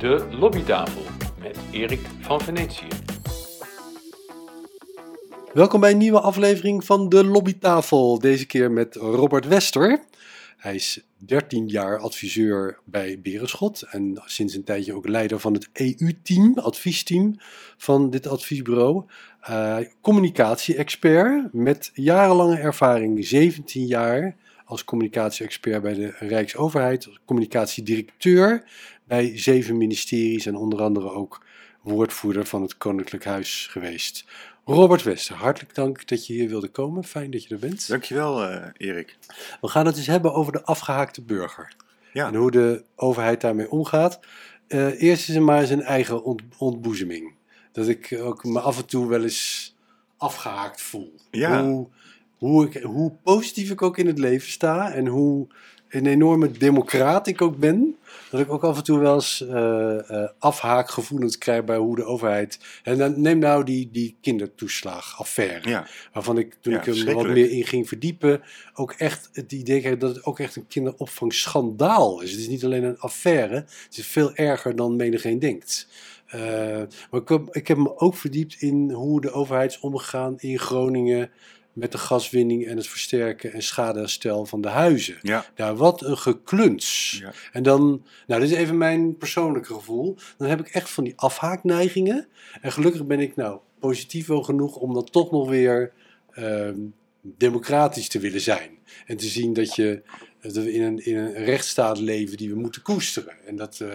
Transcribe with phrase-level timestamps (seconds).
[0.00, 1.02] De Lobbytafel
[1.40, 2.86] met Erik van Venetië.
[5.52, 8.18] Welkom bij een nieuwe aflevering van de Lobbytafel.
[8.18, 10.04] Deze keer met Robert Wester.
[10.56, 15.68] Hij is 13 jaar adviseur bij Berenschot en sinds een tijdje ook leider van het
[15.72, 17.34] EU-team, adviesteam
[17.76, 19.04] van dit adviesbureau.
[19.50, 24.36] Uh, Communicatie-expert met jarenlange ervaring, 17 jaar
[24.70, 28.64] als communicatie-expert bij de Rijksoverheid, communicatiedirecteur
[29.04, 31.44] bij zeven ministeries en onder andere ook
[31.80, 34.24] woordvoerder van het Koninklijk Huis geweest.
[34.64, 37.04] Robert Wester, hartelijk dank dat je hier wilde komen.
[37.04, 37.88] Fijn dat je er bent.
[37.88, 39.18] Dankjewel, uh, Erik.
[39.60, 41.74] We gaan het dus hebben over de afgehaakte burger.
[42.12, 42.26] Ja.
[42.26, 44.20] En hoe de overheid daarmee omgaat.
[44.68, 47.34] Uh, eerst is er maar zijn eigen ont ontboezeming.
[47.72, 49.74] Dat ik ook me af en toe wel eens
[50.16, 51.14] afgehaakt voel.
[51.30, 51.64] Ja.
[51.64, 51.88] Hoe,
[52.40, 55.46] hoe, ik, hoe positief ik ook in het leven sta en hoe
[55.88, 57.96] een enorme democraat ik ook ben,
[58.30, 59.50] dat ik ook af en toe wel eens uh,
[60.10, 62.58] uh, afhaakgevoelens krijg bij hoe de overheid.
[62.82, 65.68] En dan neem nou die, die kindertoeslagaffaire.
[65.68, 65.86] Ja.
[66.12, 68.42] Waarvan ik toen Ja, ik er wat meer in ging verdiepen,
[68.74, 72.30] ook echt het idee kreeg dat het ook echt een kinderopvangschandaal is.
[72.30, 75.88] Het is niet alleen een affaire, het is veel erger dan menigeen denkt.
[76.34, 76.42] Uh,
[77.10, 80.58] maar ik heb, ik heb me ook verdiept in hoe de overheid is omgegaan in
[80.58, 81.30] Groningen
[81.72, 85.18] met de gaswinning en het versterken en schadeherstel van de huizen.
[85.22, 85.44] Ja.
[85.56, 87.18] Nou, wat een gekluns.
[87.22, 87.32] Ja.
[87.52, 90.16] En dan, nou, dit is even mijn persoonlijke gevoel.
[90.36, 92.26] Dan heb ik echt van die afhaakneigingen.
[92.60, 95.92] En gelukkig ben ik nou positief wel genoeg om dan toch nog weer
[96.30, 96.78] ehm,
[97.20, 98.78] democratisch te willen zijn.
[99.06, 100.02] En te zien dat, je,
[100.42, 103.34] dat we in een, in een rechtsstaat leven die we moeten koesteren.
[103.46, 103.88] En dat eh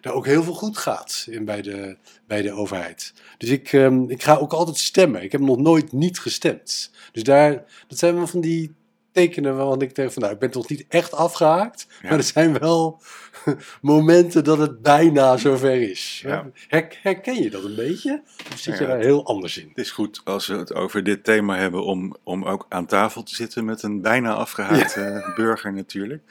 [0.00, 3.12] er ook heel veel goed gaat in, bij, de, bij de overheid.
[3.38, 5.22] Dus ik, ehm, ik ga ook altijd stemmen.
[5.22, 6.90] Ik heb nog nooit niet gestemd.
[7.12, 8.74] Dus daar, dat zijn wel van die
[9.12, 11.86] tekenen waarvan ik denk van nou, ik ben toch niet echt afgehaakt.
[12.02, 12.08] Ja.
[12.08, 13.00] Maar er zijn wel
[13.80, 16.20] momenten dat het bijna zover is.
[16.26, 16.50] Ja.
[16.68, 18.22] Her- herken je dat een beetje?
[18.52, 18.88] Of zit je Ja.
[18.90, 19.68] daar heel anders in?
[19.68, 23.22] Het is goed als we het over dit thema hebben om, om ook aan tafel
[23.22, 26.22] te zitten met een bijna afgehaakte burger natuurlijk.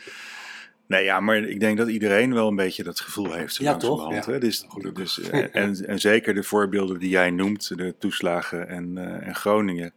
[0.87, 3.53] Nee, ja, maar ik denk dat iedereen wel een beetje dat gevoel heeft.
[3.55, 4.25] Zo Ja, toch?
[4.25, 4.39] hè.
[4.39, 9.27] Dus, dus, eh, en, en zeker de voorbeelden die jij noemt, de toeslagen en, eh,
[9.27, 9.93] en Groningen.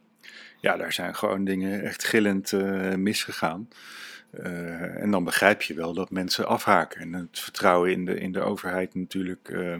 [0.65, 3.69] Ja, daar zijn gewoon dingen echt gillend eh, misgegaan.
[4.31, 8.33] Eh, en dan begrijp je wel dat mensen afhaken en het vertrouwen in de, in
[8.33, 9.77] de overheid natuurlijk eh,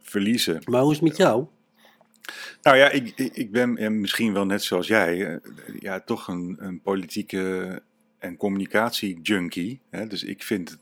[0.00, 0.62] verliezen.
[0.64, 1.46] Maar hoe is het met jou?
[2.62, 5.40] Nou ja, ik, ik ben misschien wel net zoals jij,
[5.78, 7.82] ja, toch een, een politieke
[8.18, 9.80] en communicatie-junkie.
[9.90, 10.06] Hè?
[10.06, 10.78] Dus ik vind, het,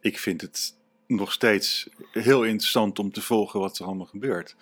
[0.00, 0.74] ik vind het
[1.06, 4.56] nog steeds heel interessant om te volgen wat er allemaal gebeurt.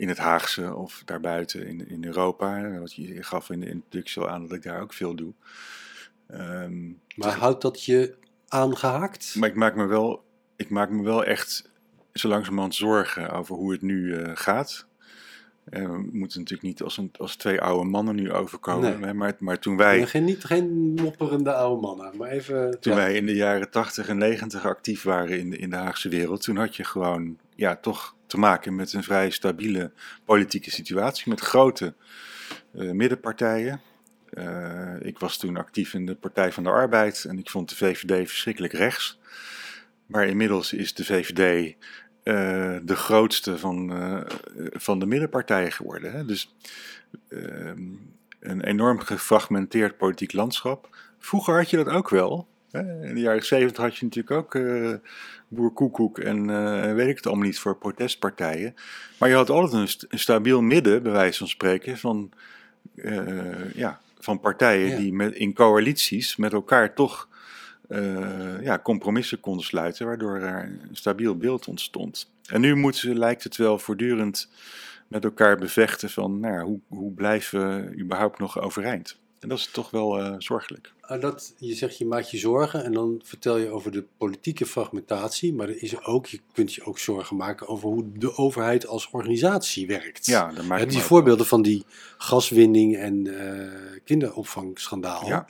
[0.00, 2.78] In het Haagse of daarbuiten in, in Europa.
[2.78, 5.32] Wat je gaf in de introductie al aan dat ik daar ook veel doe.
[6.26, 8.14] Ehm, Maar houdt dat je
[8.48, 9.34] aangehaakt?
[9.34, 10.24] maar ik maak me wel,
[10.56, 11.70] ik maak me wel echt
[12.12, 14.86] zo langzamerhand zorgen over hoe het nu eh, gaat.
[15.64, 18.98] Eh, we moeten natuurlijk niet als, een, als twee oude mannen nu overkomen.
[18.98, 19.08] Nee.
[19.08, 22.80] hè, Maar, maar toen wij, Geen, niet, geen mopperende oude mannen, maar even...
[22.80, 22.98] toen ja.
[22.98, 26.42] wij in de jaren 80 en 90 actief waren in de, in de Haagse wereld,
[26.42, 29.92] toen had je gewoon ja, toch te maken met een vrij stabiele
[30.24, 31.28] politieke situatie.
[31.28, 31.94] Met grote
[32.72, 33.80] eh, middenpartijen.
[34.30, 37.76] Eh, ik was toen actief in de Partij van de Arbeid en ik vond de
[37.76, 39.18] VVD verschrikkelijk rechts.
[40.06, 41.74] Maar inmiddels is de VVD
[42.22, 43.92] eh, de grootste van,
[44.72, 46.12] van de middenpartijen geworden.
[46.12, 46.24] Hè?
[46.24, 46.54] Dus
[47.28, 47.82] ehm,
[48.40, 50.96] een enorm gefragmenteerd politiek landschap.
[51.18, 52.48] Vroeger had je dat ook wel.
[52.72, 54.92] In de jaren zeventig had je natuurlijk ook eh
[55.48, 58.74] Boer Koekoek en eh, weet ik het allemaal niet voor protestpartijen.
[59.18, 62.30] Maar je had altijd een, st- een stabiel midden, bij wijze van spreken, van,
[62.94, 64.96] eh, ja, van partijen Ja.
[64.96, 67.28] die met, in coalities met elkaar toch
[68.60, 72.30] ja, compromissen konden sluiten, waardoor er een stabiel beeld ontstond.
[72.46, 74.48] En nu moeten ze, lijkt het wel, voortdurend
[75.08, 79.18] met elkaar bevechten van nou hoe, hoe blijven we überhaupt nog overeind.
[79.40, 80.92] En dat is toch wel eh, zorgelijk.
[81.00, 84.66] Ah, dat, je zegt je maakt je zorgen en dan vertel je over de politieke
[84.66, 88.86] fragmentatie, maar er is ook, je kunt je ook zorgen maken over hoe de overheid
[88.86, 90.26] als organisatie werkt.
[90.26, 91.84] Ja, dan maak Hè, ik die voorbeelden van die
[92.18, 95.46] gaswinning en eh, kinderopvangschandaal, Ja.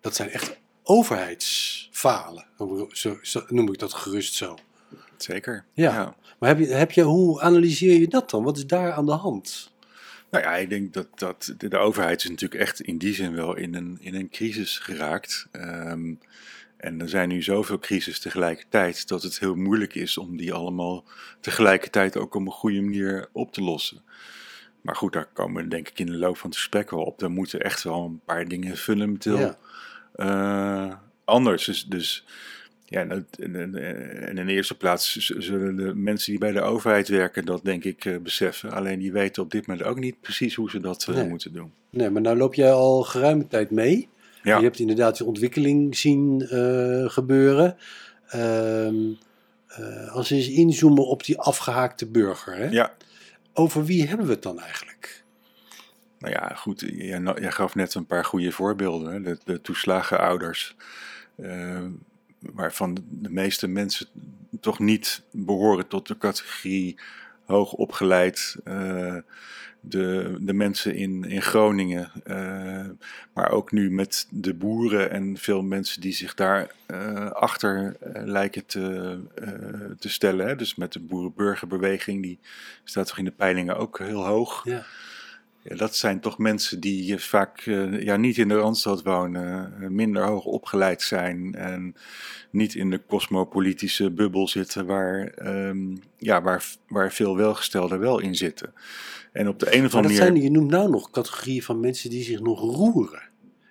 [0.00, 2.46] dat zijn echt overheidsfalen,
[2.88, 4.58] zo, zo noem ik dat gerust zo.
[5.16, 5.64] Zeker.
[5.72, 6.14] Ja.
[6.38, 8.44] Maar heb je, heb je, hoe analyseer je dat dan?
[8.44, 9.72] Wat is daar aan de hand?
[10.30, 13.34] Nou ja, ik denk dat, dat de, de overheid is natuurlijk echt in die zin
[13.34, 15.48] wel in een, in een crisis geraakt.
[15.50, 16.14] Ehm,
[16.76, 21.04] en er zijn nu zoveel crisis tegelijkertijd dat het heel moeilijk is om die allemaal
[21.40, 24.02] tegelijkertijd ook op een goede manier op te lossen.
[24.80, 27.22] Maar goed, daar komen we denk ik in de loop van het gesprek wel op.
[27.22, 29.58] Er moeten echt wel een paar dingen fundamenteel Ja.
[30.12, 30.94] eh,
[31.24, 31.64] anders.
[31.64, 32.24] Dus, dus
[32.90, 33.26] Ja, en,
[34.36, 38.04] in de eerste plaats zullen de mensen die bij de overheid werken dat denk ik
[38.04, 38.72] eh, beseffen.
[38.72, 41.28] Alleen die weten op dit moment ook niet precies hoe ze dat eh, Nee.
[41.28, 41.72] moeten doen.
[41.90, 44.08] Nee, maar nou loop jij al geruime tijd mee.
[44.42, 44.56] Ja.
[44.56, 47.76] Je hebt inderdaad die ontwikkeling zien eh, gebeuren.
[48.28, 48.94] Ehm,
[49.66, 52.68] eh, als we eens inzoomen op die afgehaakte burger, hè?
[52.68, 52.94] Ja,
[53.52, 55.24] over wie hebben we het dan eigenlijk?
[56.18, 56.84] nou ja, goed.
[56.86, 59.12] Jij, gaf net een paar goede voorbeelden.
[59.12, 59.20] Hè?
[59.20, 60.76] De, de toeslagenouders,
[61.36, 61.84] eh,
[62.40, 64.06] waarvan de meeste mensen
[64.60, 66.98] toch niet behoren tot de categorie
[67.44, 68.56] hoogopgeleid.
[68.64, 69.16] eh
[69.80, 72.88] de, de mensen in, in Groningen, eh,
[73.32, 78.66] maar ook nu met de boeren en veel mensen die zich daar eh, achter lijken
[78.66, 79.18] te,
[79.98, 80.46] te stellen.
[80.46, 80.56] Hè?
[80.56, 82.38] Dus met de boerenburgerbeweging, die
[82.84, 84.64] staat toch in de peilingen ook heel hoog.
[84.64, 84.84] Ja.
[85.62, 89.88] Ja, dat zijn toch mensen die vaak eh, ja, niet in de Randstad wonen, eh,
[89.88, 91.94] minder hoog opgeleid zijn en
[92.50, 98.34] niet in de cosmopolitische bubbel zitten waar, ehm, ja, waar, waar veel welgestelden wel in
[98.34, 98.74] zitten.
[99.32, 100.42] En op de een of andere zijn, manier...
[100.42, 103.28] je noemt nou nog categorieën van mensen die zich nog roeren.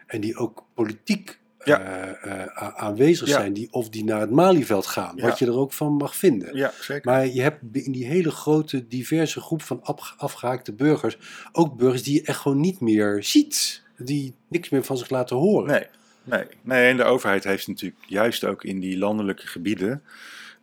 [0.08, 1.80] En die ook politiek Ja.
[1.82, 3.34] eh, eh, aanwezig Ja.
[3.34, 3.54] zijn.
[3.54, 5.16] Die, of die naar het Malieveld gaan.
[5.16, 5.28] Ja.
[5.28, 6.56] Wat je er ook van mag vinden.
[6.56, 7.12] Ja, zeker.
[7.12, 11.18] Maar je hebt in die hele grote, diverse groep van afge- afgehaakte burgers.
[11.52, 13.84] ook burgers die je echt gewoon niet meer ziet.
[13.98, 15.68] Die niks meer van zich laten horen.
[15.72, 15.86] Nee,
[16.24, 20.04] nee, nee, en de overheid heeft natuurlijk juist ook in die landelijke gebieden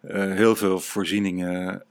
[0.01, 1.83] eh, heel veel voorzieningen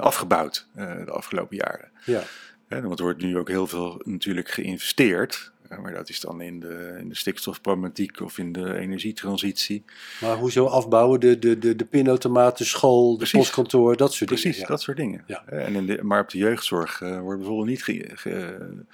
[0.00, 1.90] afgebouwd de afgelopen jaren.
[2.04, 2.22] Ja.
[2.68, 5.52] Want er wordt nu ook heel veel natuurlijk geïnvesteerd.
[5.68, 9.84] Eh, Maar dat is dan in de, in de stikstofproblematiek of in de energietransitie.
[10.20, 11.20] Maar hoezo afbouwen?
[11.20, 13.38] De, de, de, de pinautomaat, de school, de Precies.
[13.38, 14.60] postkantoor, dat soort Precies, dingen.
[14.60, 14.66] ja.
[14.66, 15.24] dat soort dingen.
[15.26, 15.42] Ja.
[15.46, 18.84] Hè, En in de, maar op de jeugdzorg eh, wordt bijvoorbeeld niet ge- ge-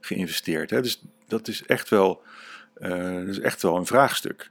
[0.00, 0.70] geïnvesteerd.
[0.70, 0.82] Hè.
[0.82, 2.22] Dus dat is echt wel,
[2.74, 4.50] eh, dat is echt wel een vraagstuk.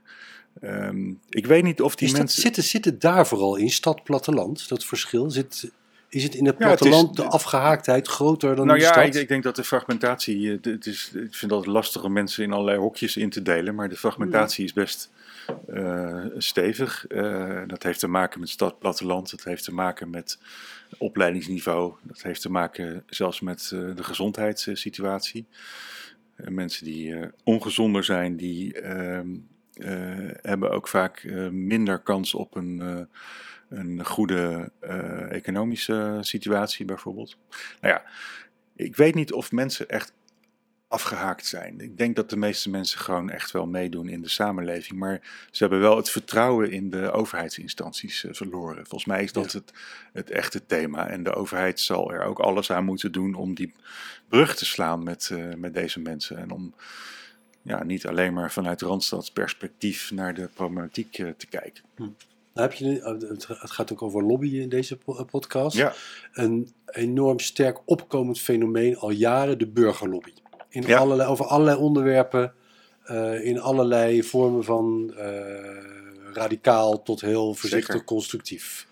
[0.60, 2.42] Ehm, ik weet niet of die Is dat, mensen...
[2.42, 5.30] zit, het, zit het daar vooral in, stad, platteland, dat verschil?
[5.30, 5.70] Zit,
[6.08, 8.90] is het in het Ja, het is- platteland de afgehaaktheid groter dan Nou in de
[8.90, 9.14] ja, stad?
[9.14, 10.50] ik, ik denk dat de fragmentatie.
[10.52, 13.74] eh, Het is, ik vind dat lastig om mensen in allerlei hokjes in te delen.
[13.74, 15.10] Maar de fragmentatie is best
[15.68, 17.06] eh, stevig.
[17.06, 19.30] Eh, dat heeft te maken met stad, platteland.
[19.30, 20.38] Dat heeft te maken met
[20.98, 21.92] opleidingsniveau.
[22.02, 25.46] Dat heeft te maken zelfs met eh, de gezondheidssituatie.
[26.36, 29.26] Mensen die ongezonder zijn, die ehm,
[29.72, 29.88] eh,
[30.42, 33.08] hebben ook vaak minder kans op een,
[33.68, 37.36] een goede eh, economische situatie, bijvoorbeeld.
[37.80, 38.02] Nou ja,
[38.76, 40.12] ik weet niet of mensen echt
[40.88, 41.80] afgehaakt zijn.
[41.80, 44.98] Ik denk dat de meeste mensen gewoon echt wel meedoen in de samenleving.
[44.98, 48.76] Maar ze hebben wel het vertrouwen in de overheidsinstanties eh, verloren.
[48.86, 49.72] Volgens mij is dat het,
[50.12, 51.08] het echte thema.
[51.08, 53.74] En de overheid zal er ook alles aan moeten doen om die
[54.28, 56.38] brug te slaan met, eh, met deze mensen.
[56.38, 56.74] En om
[57.62, 61.84] ja, niet alleen maar vanuit Randstads perspectief naar de problematiek te kijken.
[61.96, 62.14] Nou
[62.60, 65.76] heb je, eh, het gaat ook over lobbyen in deze po- podcast.
[65.76, 65.94] Ja,
[66.32, 70.32] Een enorm sterk opkomend fenomeen al jaren, de burgerlobby.
[70.68, 70.98] In Ja.
[70.98, 72.52] allerlei, over allerlei onderwerpen,
[73.04, 75.96] eh, in allerlei vormen van eh,
[76.32, 78.06] radicaal tot heel voorzichtig Zeker.
[78.06, 78.86] constructief.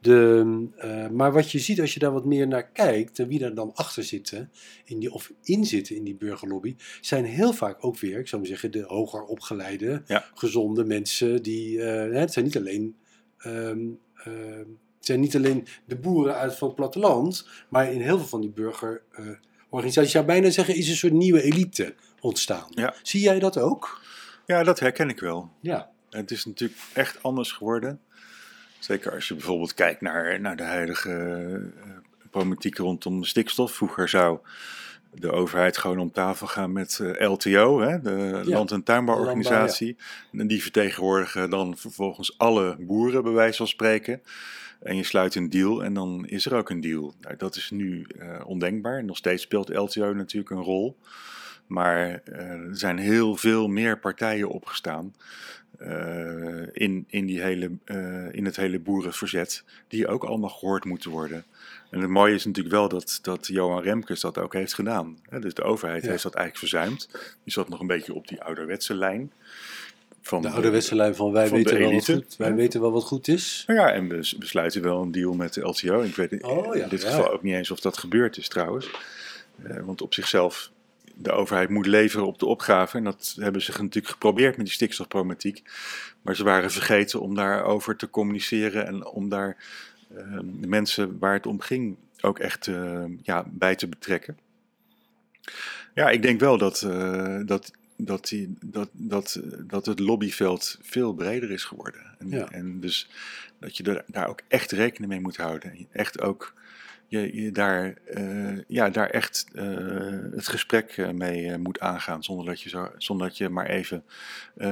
[0.00, 0.44] De,
[0.76, 3.54] eh, maar wat je ziet als je daar wat meer naar kijkt en wie er
[3.54, 4.50] dan achter zitten,
[4.84, 8.40] in die, of in zitten in die burgerlobby, zijn heel vaak ook weer, ik zou
[8.40, 10.24] maar zeggen, de hoger opgeleide, Ja.
[10.34, 11.42] gezonde mensen.
[11.42, 12.96] Die, eh, het zijn niet alleen
[13.42, 13.80] ehm,
[14.14, 14.64] ehm,
[14.96, 18.40] het zijn niet alleen de boeren uit van het platteland, maar in heel veel van
[18.40, 22.66] die burgerorganisaties, ik zou bijna zeggen, is een soort nieuwe elite ontstaan.
[22.70, 22.94] Ja.
[23.02, 24.00] Zie jij dat ook?
[24.46, 25.50] ja, dat herken ik wel.
[25.60, 25.90] Ja.
[26.10, 28.00] Het is natuurlijk echt anders geworden.
[28.78, 31.12] Zeker als je bijvoorbeeld kijkt naar, naar de huidige
[31.82, 31.90] eh,
[32.30, 33.72] problematiek rondom stikstof.
[33.72, 34.38] Vroeger zou
[35.14, 39.96] de overheid gewoon om tafel gaan met eh, LTO, hè, de Ja, Land- en Tuinbouworganisatie.
[40.32, 44.22] En die vertegenwoordigen dan vervolgens alle boeren, bij wijze van spreken.
[44.80, 47.14] En je sluit een deal en dan is er ook een deal.
[47.20, 49.04] Nou, dat is nu eh, ondenkbaar.
[49.04, 50.96] Nog steeds speelt LTO natuurlijk een rol.
[51.66, 55.14] Maar eh, er zijn heel veel meer partijen opgestaan
[56.72, 61.44] in, in, die hele, eh, in het hele boerenverzet, die ook allemaal gehoord moeten worden.
[61.90, 65.18] En het mooie is natuurlijk wel dat, dat Johan Remkes dat ook heeft gedaan.
[65.28, 66.10] Hè, dus de overheid Ja.
[66.10, 67.08] heeft dat eigenlijk verzuimd.
[67.44, 69.32] Die zat nog een beetje op die ouderwetse lijn.
[70.22, 72.54] Van De ouderwetse lijn van wij, van weten wel, wat goed, wij Ja.
[72.54, 73.64] weten wel wat goed is.
[73.66, 76.00] Nou ja, en we besluiten wel een deal met de LTO.
[76.02, 77.08] Ik weet Oh, ja, in dit ja.
[77.10, 78.90] geval ook niet eens of dat gebeurd is trouwens.
[79.62, 80.70] Eh, want op zichzelf,
[81.22, 82.96] de overheid moet leveren op de opgave.
[82.96, 85.62] En dat hebben ze natuurlijk geprobeerd met die stikstofproblematiek.
[86.22, 89.56] Maar ze waren vergeten om daarover te communiceren en om daar
[90.16, 94.38] eh, de mensen waar het om ging ook echt eh, ja, bij te betrekken.
[95.94, 101.14] Ja, ik denk wel dat, eh, dat dat, die, dat, dat, dat het lobbyveld veel
[101.14, 102.00] breder is geworden.
[102.18, 102.50] En, Ja.
[102.50, 103.10] en dus
[103.58, 105.86] dat je er, daar ook echt rekening mee moet houden.
[105.90, 106.54] Echt ook
[107.12, 109.64] je, je daar, eh, ja, daar echt eh,
[110.32, 112.22] het gesprek eh, mee moet aangaan.
[112.24, 114.04] Zonder dat je, zo, zonder dat je maar even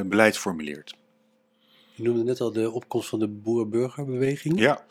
[0.06, 0.96] beleid formuleert.
[1.94, 4.84] Je noemde net al de opkomst van de boer-burgerbeweging, Ja,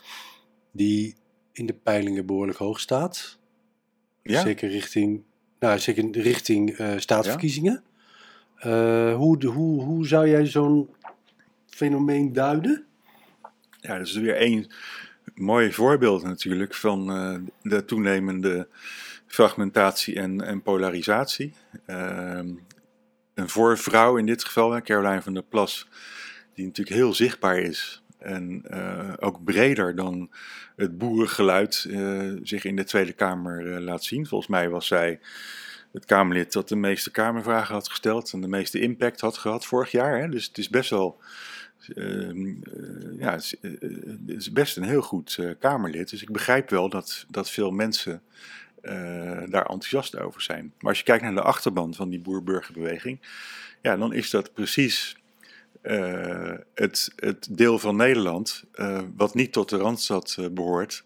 [0.72, 1.16] die
[1.52, 3.38] in de peilingen behoorlijk hoog staat.
[4.24, 4.42] ja.
[4.42, 5.24] Zeker richting,
[5.60, 7.84] nou, zeker richting eh, staatsverkiezingen.
[9.16, 10.90] Hoe, de- hoe, hoe zou jij zo'n
[11.68, 12.86] fenomeen duiden?
[13.82, 14.68] Ja, dat is weer één
[15.36, 18.68] mooi voorbeeld natuurlijk van eh, de toenemende
[19.28, 21.54] fragmentatie en, en polarisatie.
[21.86, 22.48] Ehm,
[23.34, 25.88] een voorvrouw in dit geval, Caroline van der Plas,
[26.54, 28.04] die natuurlijk heel zichtbaar is.
[28.18, 30.30] En eh, ook breder dan
[30.76, 34.28] het boerengeluid eh, zich in de Tweede Kamer laat zien.
[34.28, 35.20] Volgens mij was zij
[35.92, 39.92] het Kamerlid dat de meeste Kamervragen had gesteld en de meeste impact had gehad vorig
[39.92, 40.20] jaar.
[40.20, 40.30] Hè.
[40.30, 41.22] Dus het is best wel
[43.18, 46.10] ja, het is, eh, het is best een heel goed eh, Kamerlid.
[46.10, 48.22] Dus ik begrijp wel dat, dat veel mensen
[48.82, 48.94] eh,
[49.50, 50.74] daar enthousiast over zijn.
[50.80, 53.20] Maar als je kijkt naar de achterban van die boer-burgerbeweging,
[53.82, 55.18] ja, dan is dat precies
[55.82, 61.04] eh, het, het deel van Nederland eh, wat niet tot de Randstad eh, behoort,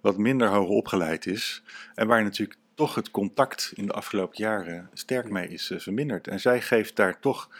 [0.00, 1.62] wat minder hoog opgeleid is
[1.94, 6.28] en waar natuurlijk toch het contact in de afgelopen jaren sterk mee is eh, verminderd.
[6.28, 7.50] En zij geeft daar toch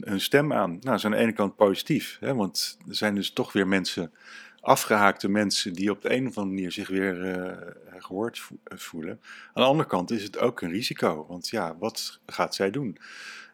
[0.00, 0.70] een stem aan.
[0.70, 4.12] Nou, dat aan de ene kant positief, hè, want er zijn dus toch weer mensen,
[4.60, 9.20] afgehaakte mensen, die op de een of andere manier zich weer eh, gehoord eh, voelen.
[9.46, 12.96] Aan de andere kant is het ook een risico, want ja, wat gaat zij doen?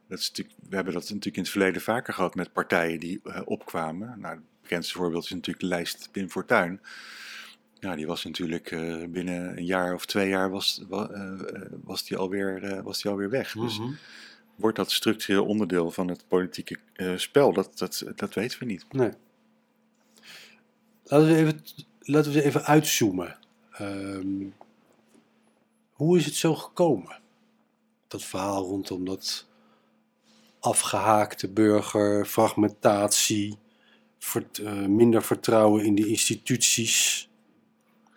[0.09, 0.33] Dat is
[0.69, 4.21] we hebben dat natuurlijk in het verleden vaker gehad met partijen die eh, opkwamen.
[4.21, 6.81] Nou, het bekendste voorbeeld is natuurlijk de lijst Pim Fortuyn.
[7.81, 8.71] Ja, die was natuurlijk
[9.11, 11.37] binnen een jaar of twee jaar was, wa-
[11.83, 13.52] was, die alweer, eh, was die alweer weg.
[13.52, 13.91] Dus Mhm.
[14.54, 17.52] Wordt dat structureel onderdeel van het politieke eh, spel?
[17.52, 18.85] Dat, dat, dat weten we niet.
[18.90, 19.11] Nee.
[21.04, 21.64] Laten we even,
[22.00, 23.38] laten we even uitzoomen.
[23.73, 24.47] Ehm,
[25.92, 27.21] hoe is het zo gekomen?
[28.09, 29.47] Dat verhaal rondom dat
[30.61, 33.59] afgehaakte burger, fragmentatie,
[34.62, 37.28] eh, minder vertrouwen in de instituties.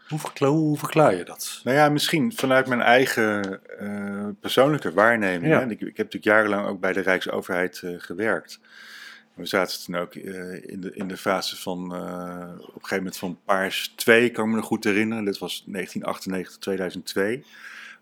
[0.07, 1.61] Hoe verklaar, hoe verklaar je dat?
[1.63, 5.53] Nou ja, misschien vanuit mijn eigen eh, persoonlijke waarneming.
[5.53, 5.59] Ja.
[5.59, 5.65] Hè?
[5.65, 8.59] Ik, ik heb natuurlijk jarenlang ook bij de Rijksoverheid eh, gewerkt.
[9.33, 13.17] We zaten toen ook eh, in, de, in de fase van, op een gegeven moment
[13.17, 15.25] van Paars 2, kan ik me nog goed herinneren.
[15.25, 17.45] Dat was 1998, 2002.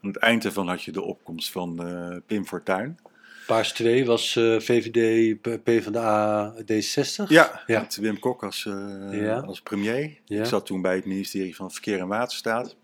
[0.01, 1.81] Aan het eind daarvan had je de opkomst van
[2.25, 2.97] Pim Fortuyn.
[3.47, 7.27] Paars 2 was eh, VVD, P- PvdA, D60?
[7.27, 7.79] Ja, Ja.
[7.79, 9.39] met Wim Kok als, eh, Ja.
[9.39, 10.17] als premier.
[10.25, 10.39] Ja.
[10.39, 12.75] Ik zat toen bij het ministerie van Verkeer en Waterstaat.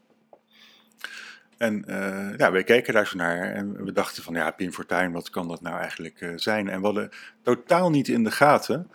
[1.58, 5.12] En eh, ja, wij keken daar zo naar en we dachten van ja, Pim Fortuyn,
[5.12, 6.70] wat kan dat nou eigenlijk zijn?
[6.70, 7.10] En we hadden
[7.44, 8.92] totaal niet in de gaten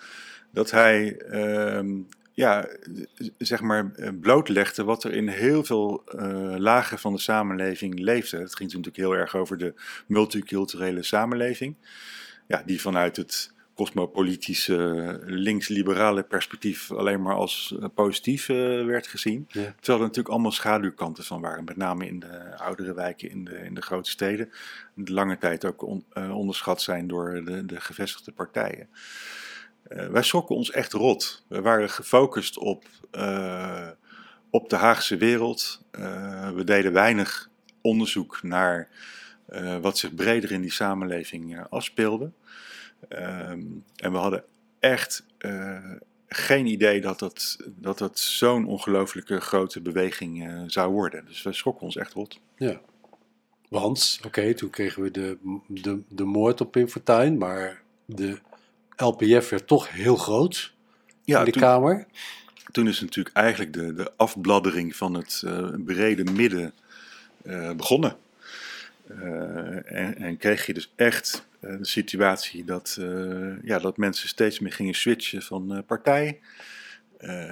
[0.51, 1.91] dat hij ehm,
[2.35, 2.69] ja,
[3.39, 8.39] zeg maar eh, blootlegde wat er in heel veel eh, lagen van de samenleving leefde.
[8.39, 9.75] Het ging natuurlijk heel erg over de
[10.07, 11.77] multiculturele samenleving.
[12.47, 18.47] Ja, die vanuit het cosmopolitische links-liberale perspectief alleen maar als eh, positief
[18.87, 19.47] werd gezien.
[19.49, 19.63] Ja.
[19.63, 23.57] Terwijl er natuurlijk allemaal schaduwkanten van waren, met name in de oudere wijken in de,
[23.57, 24.51] in de grote steden.
[24.95, 28.89] Die lange tijd ook on- onderschat zijn door de, de gevestigde partijen.
[29.85, 31.45] Eh, wij schrokken ons echt rot.
[31.47, 33.89] We waren gefocust op, eh,
[34.51, 35.83] op de Haagse wereld.
[35.91, 37.51] Eh, we deden weinig
[37.81, 38.89] onderzoek naar
[39.81, 42.31] wat zich breder in die samenleving afspeelde.
[43.09, 43.63] Ehm,
[43.97, 44.45] en we hadden
[44.79, 45.27] echt
[46.29, 51.25] geen idee dat dat, dat, dat zo'n ongelooflijke grote beweging zou worden.
[51.27, 52.41] Dus we schrokken ons echt rot.
[52.57, 52.81] Ja.
[53.69, 58.39] Want, oké, toen kregen we de, de, de moord op Pim maar de
[58.97, 60.73] LPF werd toch heel groot
[61.25, 62.07] Ja, in de toen, Kamer.
[62.73, 66.73] toen is natuurlijk eigenlijk de, de afbladdering van het eh, brede midden
[67.43, 68.17] eh, begonnen.
[69.09, 72.99] Eh, en, en kreeg je dus echt de situatie dat,
[73.63, 76.41] ja, dat mensen steeds meer gingen switchen van partij.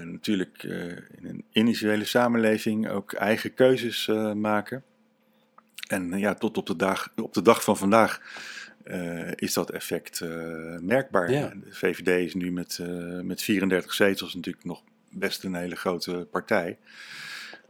[0.05, 4.83] Natuurlijk in een individuele samenleving ook eigen keuzes maken.
[5.89, 8.21] En ja, tot op de dag, op de dag van vandaag
[8.85, 10.29] eh, is dat effect eh,
[10.81, 11.31] merkbaar.
[11.31, 11.49] Ja.
[11.49, 16.27] De VVD is nu met, eh, met 34 zetels natuurlijk nog best een hele grote
[16.31, 16.79] partij.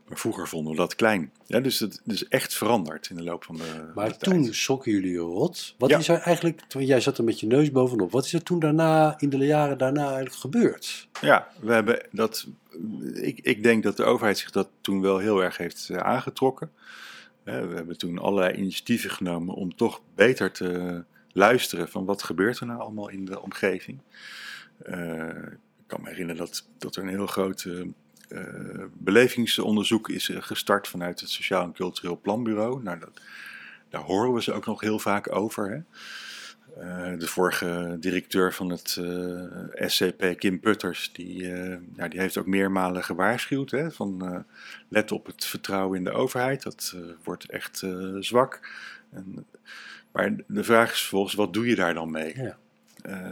[0.08, 1.32] Maar vroeger vonden we dat klein.
[1.46, 4.84] Ja, dus het is echt veranderd in de loop van de, Maar de toen tijd.
[4.84, 5.74] jullie rot.
[5.78, 5.98] Wat Ja.
[5.98, 9.14] is er eigenlijk, jij zat er met je neus bovenop, wat is er toen daarna,
[9.18, 11.08] in de jaren daarna eigenlijk gebeurd?
[11.20, 12.46] Ja, we hebben dat.
[13.14, 16.70] Ik, ik denk dat de overheid zich dat toen wel heel erg heeft aangetrokken.
[17.44, 22.58] Eh, we hebben toen allerlei initiatieven genomen om toch beter te, luisteren van wat gebeurt
[22.58, 23.98] er nou allemaal in de omgeving.
[24.82, 25.28] Eh,
[25.78, 27.68] ik kan me herinneren dat, dat er een heel groot
[28.28, 32.82] eh, belevingsonderzoek is eh, gestart vanuit het Sociaal en Cultureel Planbureau.
[32.82, 33.20] Nou, dat,
[33.88, 35.70] daar horen we ze ook nog heel vaak over.
[35.70, 35.80] Hè?
[36.76, 42.38] Eh, de vorige directeur van het eh, SCP, Kim Putters, die, eh, ja, die heeft
[42.38, 43.70] ook meermalen gewaarschuwd.
[43.70, 44.44] Hè, van
[44.88, 47.86] let op het vertrouwen in de overheid, dat wordt echt
[48.20, 48.68] zwak.
[49.10, 49.46] En,
[50.12, 52.42] maar de vraag is vervolgens, wat doe je daar dan mee?
[52.42, 52.58] Ja.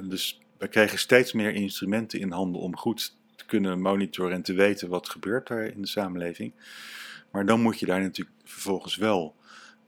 [0.03, 4.55] Dus we krijgen steeds meer instrumenten in handen om goed te kunnen monitoren en te
[4.55, 6.53] weten wat gebeurt daar in de samenleving.
[7.31, 9.35] Maar dan moet je daar natuurlijk vervolgens wel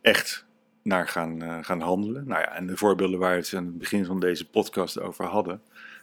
[0.00, 0.46] echt
[0.82, 2.26] naar gaan, eh, gaan handelen.
[2.26, 5.24] Nou ja, en de voorbeelden waar we het aan het begin van deze podcast over
[5.24, 5.60] hadden,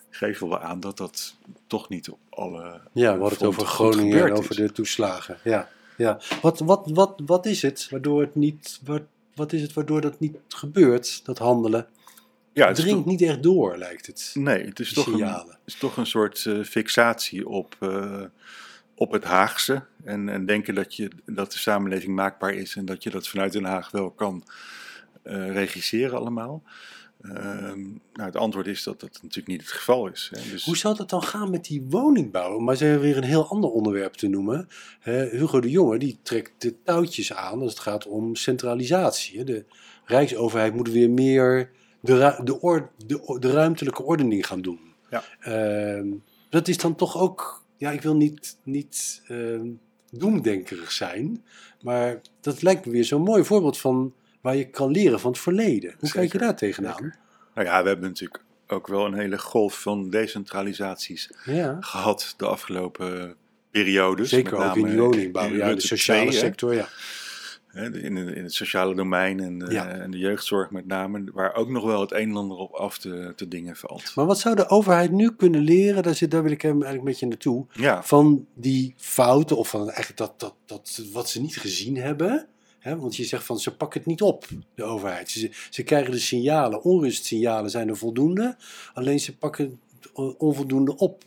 [0.09, 1.35] geven wel aan dat dat
[1.67, 2.81] toch niet op alle.
[2.93, 5.37] Ja, we hadden het over Groningen en over de toeslagen.
[5.43, 6.19] Ja, ja.
[6.41, 9.01] Wat, wat, wat, wat is het waardoor het niet, wat,
[9.35, 11.87] wat is het waardoor dat niet gebeurt, dat handelen?
[12.53, 14.31] Ja, het dringt niet echt door, lijkt het.
[14.33, 18.21] nee, het is toch, een, het is toch een soort eh, fixatie op, eh,
[18.99, 19.83] op het Haagse.
[20.03, 23.51] En, en denken dat, je, dat de samenleving maakbaar is en dat je dat vanuit
[23.51, 24.43] Den Haag wel kan
[25.23, 26.63] eh, regisseren allemaal.
[27.21, 27.81] Ehm,
[28.13, 30.31] nou, het antwoord is dat dat natuurlijk niet het geval is.
[30.33, 30.51] Hè.
[30.51, 32.59] Dus, Hoe zal dat dan gaan met die woningbouw?
[32.59, 34.67] Maar ze hebben weer een heel ander onderwerp te noemen.
[35.01, 39.37] Hugo de Jonge die trekt de touwtjes aan als het gaat om centralisatie.
[39.37, 39.43] hè.
[39.43, 39.65] De
[40.05, 44.79] Rijksoverheid moet weer meer de, de, or- de, de ruimtelijke ordening gaan doen.
[45.09, 45.23] Ja.
[45.39, 46.07] Ehm,
[46.49, 49.67] dat is dan toch ook, ja, ik wil niet, niet ehm,
[50.11, 51.43] doemdenkerig zijn,
[51.81, 55.39] maar dat lijkt me weer zo'n mooi voorbeeld van waar je kan leren van het
[55.39, 55.95] verleden.
[55.99, 56.93] Hoe kijk je daar tegenaan?
[57.01, 57.17] zeker.
[57.53, 61.77] Nou ja, we hebben natuurlijk ook wel een hele golf van decentralisaties Ja.
[61.79, 63.35] gehad de afgelopen
[63.71, 64.29] periodes.
[64.29, 66.45] Zeker met ook in die woningbouw, in ja, de sociale 2, hè.
[66.45, 66.87] sector, ja.
[67.73, 69.87] In, in het sociale domein en, Ja.
[69.87, 72.97] en de jeugdzorg met name, waar ook nog wel het een en ander op af
[72.97, 74.15] te, te dingen valt.
[74.15, 77.03] Maar wat zou de overheid nu kunnen leren, daar, zit, daar wil ik hem eigenlijk
[77.03, 81.41] met je naartoe, Ja, van die fouten of van eigenlijk dat, dat, dat wat ze
[81.41, 82.47] niet gezien hebben.
[82.79, 82.97] Hè?
[82.97, 85.29] Want je zegt van ze pakken het niet op, de overheid.
[85.29, 88.55] Ze, ze krijgen de signalen, onrustsignalen zijn er voldoende,
[88.93, 91.23] alleen ze pakken het on- onvoldoende op.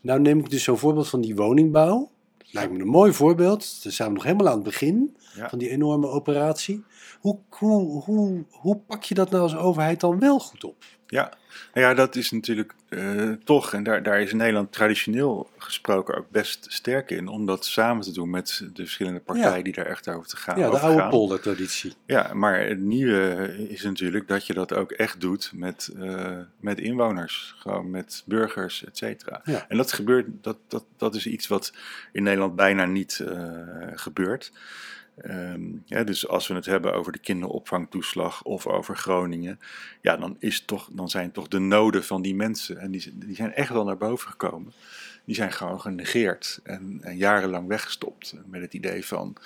[0.00, 2.10] Nou neem ik dus zo'n voorbeeld van die woningbouw.
[2.52, 3.82] Lijkt me een mooi voorbeeld.
[3.82, 5.48] Daar zijn we nog helemaal aan het begin Ja.
[5.48, 6.84] van die enorme operatie.
[7.20, 10.84] Hoe, hoe, hoe, hoe pak je dat nou als overheid dan wel goed op?
[11.12, 11.32] Ja.
[11.74, 16.66] Ja, dat is natuurlijk eh, toch, en daar, daar is Nederland traditioneel gesproken ook best
[16.68, 19.62] sterk in, om dat samen te doen met de verschillende partijen Ja.
[19.62, 20.58] die daar echt over te gaan.
[20.58, 21.10] Ja, de oude gaan.
[21.10, 21.94] poldertraditie.
[22.06, 26.78] Ja, maar het nieuwe is natuurlijk dat je dat ook echt doet met, eh, met
[26.80, 29.40] inwoners, gewoon met burgers, et cetera.
[29.44, 29.64] Ja.
[29.68, 31.72] En dat gebeurt, dat, dat, dat is iets wat
[32.12, 33.48] in Nederland bijna niet eh,
[33.94, 34.52] gebeurt.
[35.22, 39.60] Ehm, ja, dus als we het hebben over de kinderopvangtoeslag of over Groningen,
[40.00, 43.34] ja, dan, is toch, dan zijn toch de noden van die mensen, en die, die
[43.34, 44.72] zijn echt wel naar boven gekomen,
[45.24, 49.36] die zijn gewoon genegeerd en, en jarenlang weggestopt met het idee van,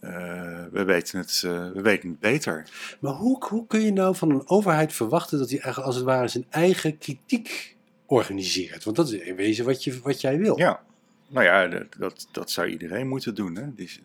[0.00, 2.68] eh, we, weten het, eh, we weten het beter.
[3.00, 6.04] Maar hoe, hoe kun je nou van een overheid verwachten dat hij eigenlijk als het
[6.04, 8.84] ware zijn eigen kritiek organiseert?
[8.84, 10.58] Want dat is in wezen wat, je, wat jij wil.
[10.58, 10.80] Ja,
[11.28, 13.56] nou ja, dat, dat, zou iedereen moeten doen.
[13.56, 13.74] Hè?
[13.74, 14.00] Dus,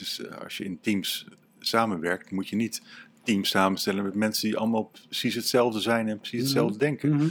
[0.00, 1.26] dus eh, als je in teams
[1.58, 2.82] samenwerkt, moet je niet
[3.24, 7.14] teams samenstellen met mensen die allemaal precies hetzelfde zijn en precies hetzelfde denken.
[7.14, 7.28] Mhm.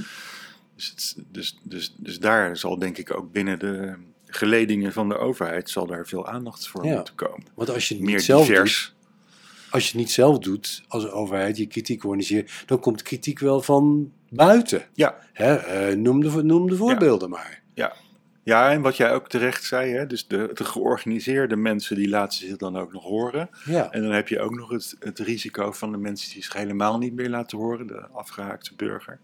[0.76, 5.18] Dus, het, dus, dus, dus daar zal denk ik ook binnen de geledingen van de
[5.18, 6.96] overheid zal daar veel aandacht voor Ja.
[6.96, 7.46] moeten komen.
[7.56, 8.94] Want als je het Meer niet zelf divers.
[8.94, 9.08] doet,
[9.70, 13.62] als je het niet zelf doet als overheid, je kritiek organiseert, dan komt kritiek wel
[13.62, 14.86] van buiten.
[14.94, 15.56] Ja, Hè?
[15.56, 17.62] eh, noem, de, noem de voorbeelden maar.
[17.74, 17.96] ja.
[18.50, 22.38] Ja, en wat jij ook terecht zei, hè, dus de, de georganiseerde mensen die laten
[22.40, 23.50] zich dan ook nog horen.
[23.66, 23.92] Ja.
[23.92, 26.98] En dan heb je ook nog het, het risico van de mensen die zich helemaal
[26.98, 29.20] niet meer laten horen, de afgehaakte burger.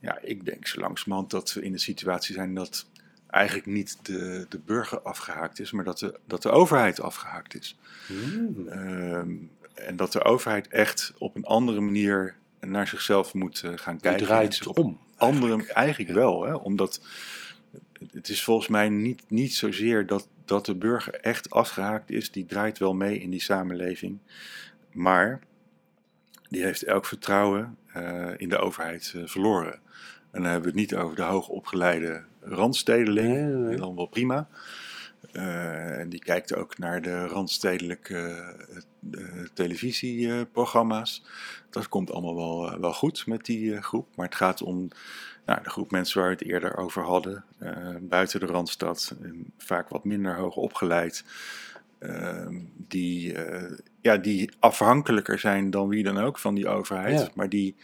[0.00, 2.86] Ja, ik denk zo langzamerhand dat we in de situatie zijn dat
[3.26, 7.78] eigenlijk niet de, de burger afgehaakt is, maar dat de, dat de overheid afgehaakt is.
[8.06, 8.68] Hmm.
[8.68, 9.30] Ehm,
[9.74, 14.02] en dat de overheid echt op een andere manier naar zichzelf moet eh, gaan Die
[14.02, 14.20] kijken.
[14.20, 14.98] en draait het om.
[15.16, 17.00] andere, eigenlijk wel, hè, omdat
[18.12, 22.30] het is volgens mij niet, niet zozeer dat, dat de burger echt afgehaakt is.
[22.30, 24.18] Die draait wel mee in die samenleving.
[24.92, 25.40] Maar
[26.48, 29.72] die heeft elk vertrouwen eh, in de overheid eh, verloren.
[30.30, 33.28] En dan hebben we het niet over de hoogopgeleide randstedeling.
[33.28, 33.76] Nee, nee, nee.
[33.76, 34.48] Dan wel prima.
[35.34, 41.24] Eh, en die kijkt ook naar de randstedelijke eh, eh, televisieprogramma's.
[41.70, 44.16] Dat komt allemaal wel, wel goed met die groep.
[44.16, 44.88] Maar het gaat om
[45.46, 47.44] nou, de groep mensen waar we het eerder over hadden.
[48.00, 49.16] buiten de Randstad.
[49.58, 51.24] vaak wat minder hoog opgeleid.
[52.76, 53.36] die,
[54.00, 57.30] ja, die afhankelijker zijn dan wie dan ook van die overheid, Ja.
[57.34, 57.76] maar die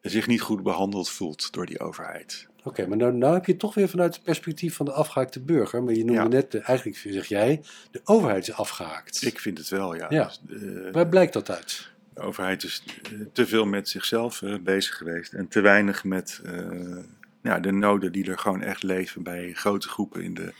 [0.00, 2.48] zich niet goed behandeld voelt door die overheid.
[2.66, 5.82] Oké, maar nou, nou heb je toch weer vanuit het perspectief van de afgehaakte burger.
[5.82, 6.28] Maar je noemde Ja.
[6.28, 9.22] net, de- eigenlijk zeg jij, de overheid is afgehaakt.
[9.26, 10.06] Ik vind het wel, ja.
[10.08, 10.30] Ja.
[10.42, 11.90] Dus, eh, Waar blijkt dat uit?
[12.14, 16.42] De overheid is eh, te veel met zichzelf eh, bezig geweest en te weinig met
[17.42, 20.52] ja, de noden die er gewoon echt leven bij grote groepen in de,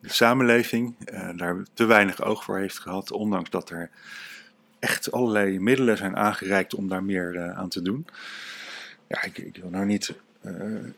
[0.00, 0.96] de samenleving.
[1.36, 3.90] Daar te weinig oog voor heeft gehad, ondanks dat er
[4.78, 8.06] echt allerlei middelen zijn aangereikt om daar meer aan te doen.
[9.08, 10.94] Ja, ik, ik wil nou niet een,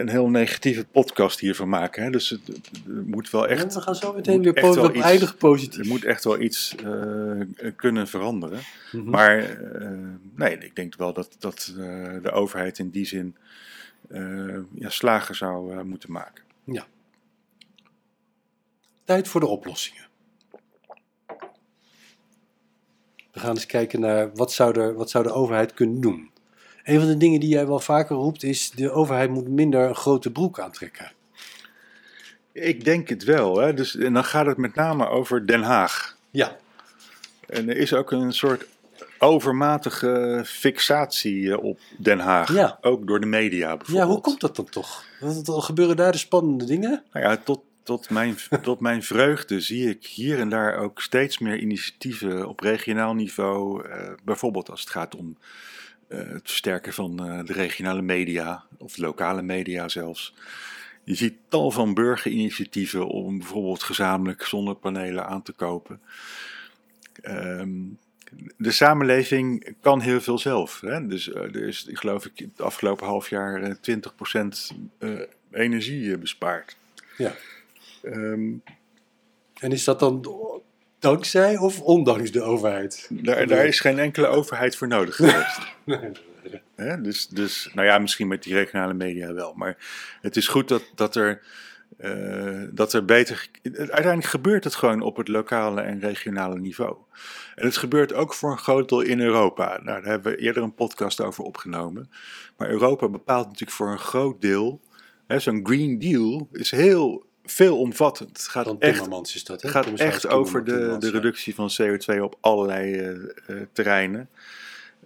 [0.00, 2.02] een heel negatieve podcast hiervan maken.
[2.02, 2.10] Hè?
[2.10, 5.78] Dus het, het- moet wel echt Ja, we gaan zo meteen weer po- iets- positief.
[5.80, 7.40] er moet echt wel iets eh,
[7.76, 8.60] kunnen veranderen.
[8.92, 9.10] Mhm.
[9.10, 9.88] Maar eh,
[10.34, 11.84] nee, ik denk wel dat, dat eh,
[12.22, 13.36] de overheid in die zin
[14.08, 16.42] eh, ja, slagen zou eh, moeten maken.
[19.04, 20.02] Tijd voor de oplossingen.
[23.32, 26.30] We gaan eens kijken naar wat zou, er, wat zou de overheid kunnen doen.
[26.84, 29.94] Een van de dingen die jij wel vaker roept is de overheid moet minder een
[29.94, 31.12] grote broek aantrekken.
[32.52, 33.58] Ik denk het wel.
[33.60, 33.74] Hè?
[33.74, 36.16] Dus, en dan gaat het met name over Den Haag.
[36.30, 36.56] Ja,
[37.46, 38.66] En er is ook een soort
[39.18, 42.52] overmatige fixatie eh, op Den Haag.
[42.52, 42.78] Ja.
[42.80, 44.06] Ook door de media bijvoorbeeld.
[44.06, 45.04] ja hoe komt dat dan toch?
[45.20, 47.02] Want er gebeuren daar de spannende dingen?
[47.12, 51.38] Nou ja, tot, tot, mijn, tot mijn vreugde zie ik hier en daar ook steeds
[51.38, 53.88] meer initiatieven op regionaal niveau.
[53.88, 55.44] eh, bijvoorbeeld als het gaat om eh,
[56.08, 60.34] het versterken van eh, de regionale media, of lokale media zelfs.
[61.04, 66.00] Je ziet tal van burgerinitiatieven om bijvoorbeeld gezamenlijk zonnepanelen aan te kopen.
[67.22, 67.70] Ehm,
[68.56, 70.80] de samenleving kan heel veel zelf.
[70.80, 71.06] Hè?
[71.06, 73.74] Dus eh, er is, geloof ik, het afgelopen half jaar eh,
[74.72, 75.10] 20% eh,
[75.50, 76.76] energie eh, bespaard.
[77.16, 77.34] Ja.
[78.02, 78.52] Ehm,
[79.54, 80.26] En is dat dan
[81.04, 83.08] dankzij of ondanks de overheid?
[83.10, 85.58] daar, daar is geen enkele overheid voor nodig geweest.
[86.76, 87.00] Nee?
[87.00, 89.52] Dus, dus, nou ja, misschien met die regionale media wel.
[89.54, 89.76] Maar
[90.20, 91.42] het is goed dat, dat, er,
[91.96, 93.48] eh, dat er beter.
[93.62, 96.96] Uiteindelijk gebeurt het gewoon op het lokale en regionale niveau.
[97.54, 99.80] En het gebeurt ook voor een groot deel in Europa.
[99.82, 102.10] Nou, daar hebben we eerder een podcast over opgenomen.
[102.56, 104.80] Maar Europa bepaalt natuurlijk voor een groot deel.
[105.28, 108.28] Zo'n Green Deal is heel veelomvattend.
[108.28, 109.68] Het gaat Dan echt is dat, hè?
[109.68, 114.28] Het gaat echt over de, de reductie van CO2 op allerlei eh, eh, terreinen.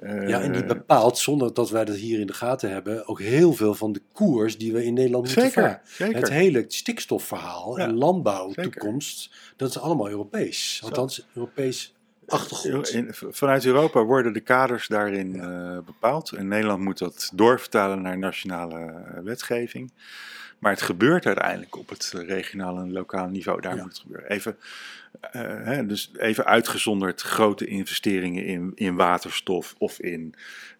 [0.00, 3.20] Eh, Ja, en die bepaalt, zonder dat wij dat hier in de gaten hebben, ook
[3.20, 5.80] heel veel van de koers die we in Nederland moeten Zeker, varen.
[5.84, 6.16] zeker.
[6.16, 8.62] Het hele stikstofverhaal Ja, en landbouw, zeker.
[8.62, 10.80] toekomst, dat is allemaal Europees.
[10.84, 11.94] Althans, Europees
[12.26, 12.88] achtergrond.
[12.88, 16.30] In- vanuit Europa worden de kaders daarin eh, bepaald.
[16.32, 19.92] En Nederland moet dat doorvertalen naar nationale eh, wetgeving.
[20.58, 23.60] Maar het gebeurt uiteindelijk op het regionale en lokale niveau.
[23.60, 23.82] Daar Ja.
[23.82, 24.30] moet het gebeuren.
[24.30, 24.56] Even,
[25.20, 30.34] eh, hè, dus even uitgezonderd grote investeringen in, in waterstof of in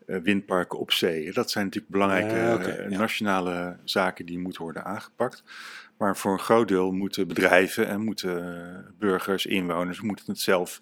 [0.07, 1.33] eh, windparken op zee.
[1.33, 2.99] Dat zijn natuurlijk belangrijke eh, ja.
[2.99, 5.43] nationale zaken die moeten worden aangepakt.
[5.99, 10.81] Maar voor een groot deel moeten bedrijven en moeten burgers, inwoners, moeten het zelf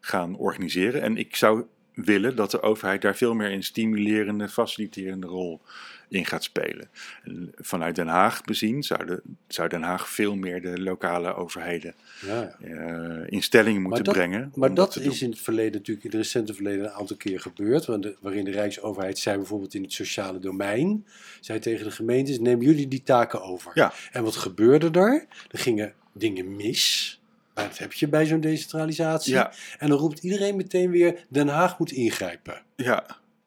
[0.00, 1.02] gaan organiseren.
[1.02, 5.60] En ik zou willen dat de overheid daar veel meer een stimulerende, faciliterende rol
[6.08, 6.88] in gaat spelen.
[7.24, 11.94] En vanuit Den Haag bezien zou, de, zou Den Haag veel meer de lokale overheden
[12.26, 14.52] Ja, eh, in stelling moeten dat- brengen.
[14.54, 17.84] Maar dat is in het verleden natuurlijk, in het recente verleden, een aantal keer gebeurd.
[17.86, 21.06] want de- waarin de Rijksoverheid zei bijvoorbeeld in het sociale domein,
[21.40, 23.70] zei tegen de gemeentes, neem jullie die taken over.
[23.74, 23.92] Ja.
[24.12, 25.26] En wat gebeurde er?
[25.50, 27.19] Er gingen dingen mis.
[27.54, 29.32] Maar dat heb je bij zo'n decentralisatie.
[29.32, 29.52] Ja.
[29.78, 32.62] En dan roept iedereen meteen weer, Den Haag moet ingrijpen.
[32.76, 33.04] Ja,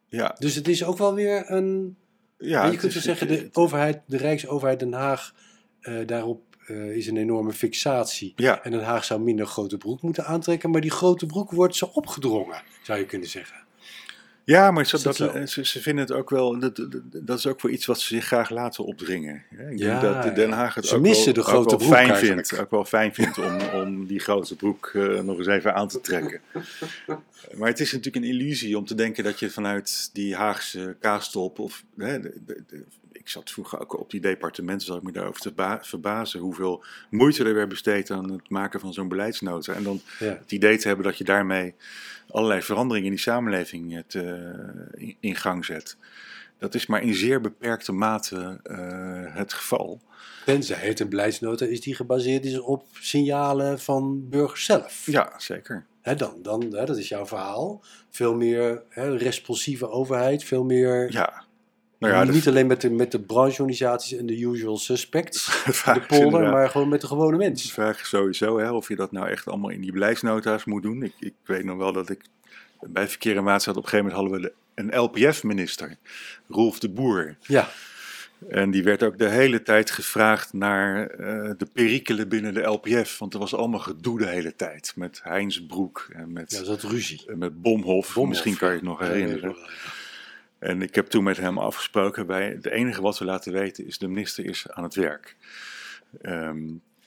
[0.07, 1.97] ja, Dus het is ook wel weer een...
[2.37, 2.65] ja.
[2.65, 5.33] je kunt wel zeggen, de, overheid, de Rijksoverheid Den Haag,
[5.81, 8.33] eh, daarop eh, is een enorme fixatie.
[8.35, 11.75] Ja, En Den Haag zou minder grote broek moeten aantrekken, maar die grote broek wordt
[11.75, 13.62] ze opgedrongen, zou je kunnen zeggen.
[14.45, 15.45] Ja, maar ze, Is dat dat, zo?
[15.45, 18.25] ze, ze vinden het ook wel, dat, dat- is ook wel iets wat ze zich
[18.25, 19.43] graag laten opdringen.
[19.69, 21.77] Ik Ja, denk dat Den Haag het ze ook, missen wel, de grote ook wel
[21.77, 22.47] broek fijn eigenlijk.
[22.47, 25.87] vindt, ook wel fijn vindt om, om die grote broek eh, nog eens even aan
[25.87, 26.41] te trekken.
[27.57, 31.59] Maar het is natuurlijk een illusie om te denken dat je vanuit die Haagse kaastop
[31.59, 35.11] of hè, de- de- de- ik zat vroeger ook op die departementen, zat ik me
[35.11, 39.73] daarover te ba- verbazen hoeveel moeite er werd besteed aan het maken van zo'n beleidsnota.
[39.73, 40.25] En dan Ja.
[40.25, 41.73] het idee te hebben dat je daarmee
[42.29, 44.32] allerlei veranderingen in die samenleving het, eh,
[44.93, 45.97] in- in gang zet.
[46.57, 50.01] Dat is maar in zeer beperkte mate eh, het geval.
[50.45, 55.05] Tenzij het een beleidsnota is die gebaseerd is op signalen van burgers zelf.
[55.05, 55.85] Ja, zeker.
[56.01, 57.81] Hè, dan, dan, dat is jouw verhaal.
[58.09, 58.83] Veel meer
[59.17, 61.11] responsieve overheid, veel meer...
[61.11, 61.43] Ja,
[61.99, 65.91] Nou ja, niet de- alleen met de, met de brancheorganisaties en de usual suspects, de
[65.93, 67.71] de polder, maar gewoon met de gewone De mens.
[67.73, 71.03] vraag is sowieso hè, of je dat nou echt allemaal in die beleidsnota's moet doen.
[71.03, 72.21] Ik, ik weet nog wel dat ik
[72.87, 75.95] bij Verkeer en Waterstaat op een gegeven moment hadden we een LPF-minister,
[76.49, 77.35] Rolf de Boer.
[77.41, 77.69] Ja,
[78.49, 83.17] En die werd ook de hele tijd gevraagd naar eh, de perikelen binnen de LPF.
[83.17, 84.93] Want er was allemaal gedoe de hele tijd.
[84.95, 87.23] Met Heinz Broek en met, ja, zat ruzie.
[87.27, 88.13] en met Bomhof.
[88.13, 89.55] Bomhof, Misschien kan je het nog herinneren.
[89.57, 89.67] ja.
[90.59, 92.25] En ik heb toen met hem afgesproken.
[92.27, 95.35] Wij, het enige wat we laten weten is de minister is aan het werk.
[96.21, 96.59] Ehm,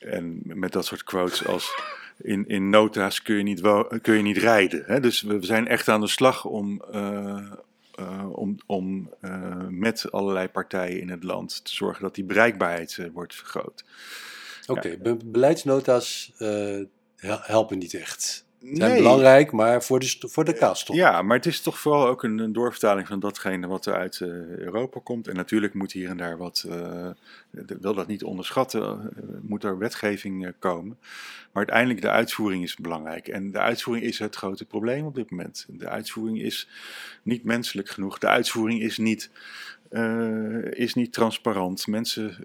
[0.07, 1.75] en met dat soort quotes als
[2.23, 3.61] in, in nota's kun je niet,
[4.03, 4.83] kun je niet rijden.
[4.87, 5.01] Hè?
[5.01, 7.53] Dus we zijn echt aan de slag om, eh,
[7.95, 12.99] eh, om, om eh, met allerlei partijen in het land te zorgen dat die bereikbaarheid
[13.13, 13.85] wordt vergroot.
[14.67, 16.33] Oké, be- beleidsnota's
[17.17, 18.46] hel- helpen niet echt.
[18.61, 19.03] Zijn Nee.
[19.03, 20.97] belangrijk, maar voor de, voor de kaastop.
[20.97, 24.21] Ja, maar het is toch vooral ook een, een doorvertaling van datgene wat er uit
[24.21, 25.29] eh, Europa komt.
[25.29, 27.09] En natuurlijk moet hier en daar wat, eh,
[27.51, 30.97] ik wil dat niet onderschatten, eh, moet er wetgeving eh, komen.
[31.57, 33.29] Maar uiteindelijk de uitvoering is belangrijk.
[33.29, 35.67] En de uitvoering is het grote probleem op dit moment.
[35.69, 36.69] De uitvoering is
[37.23, 38.19] niet menselijk genoeg.
[38.19, 39.31] De uitvoering is niet,
[39.89, 41.87] eh, is niet transparant.
[41.87, 42.37] Mensen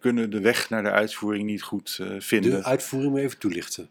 [0.00, 2.50] kunnen de weg naar de uitvoering niet goed eh, vinden.
[2.50, 3.88] De uitvoering je even toelichten.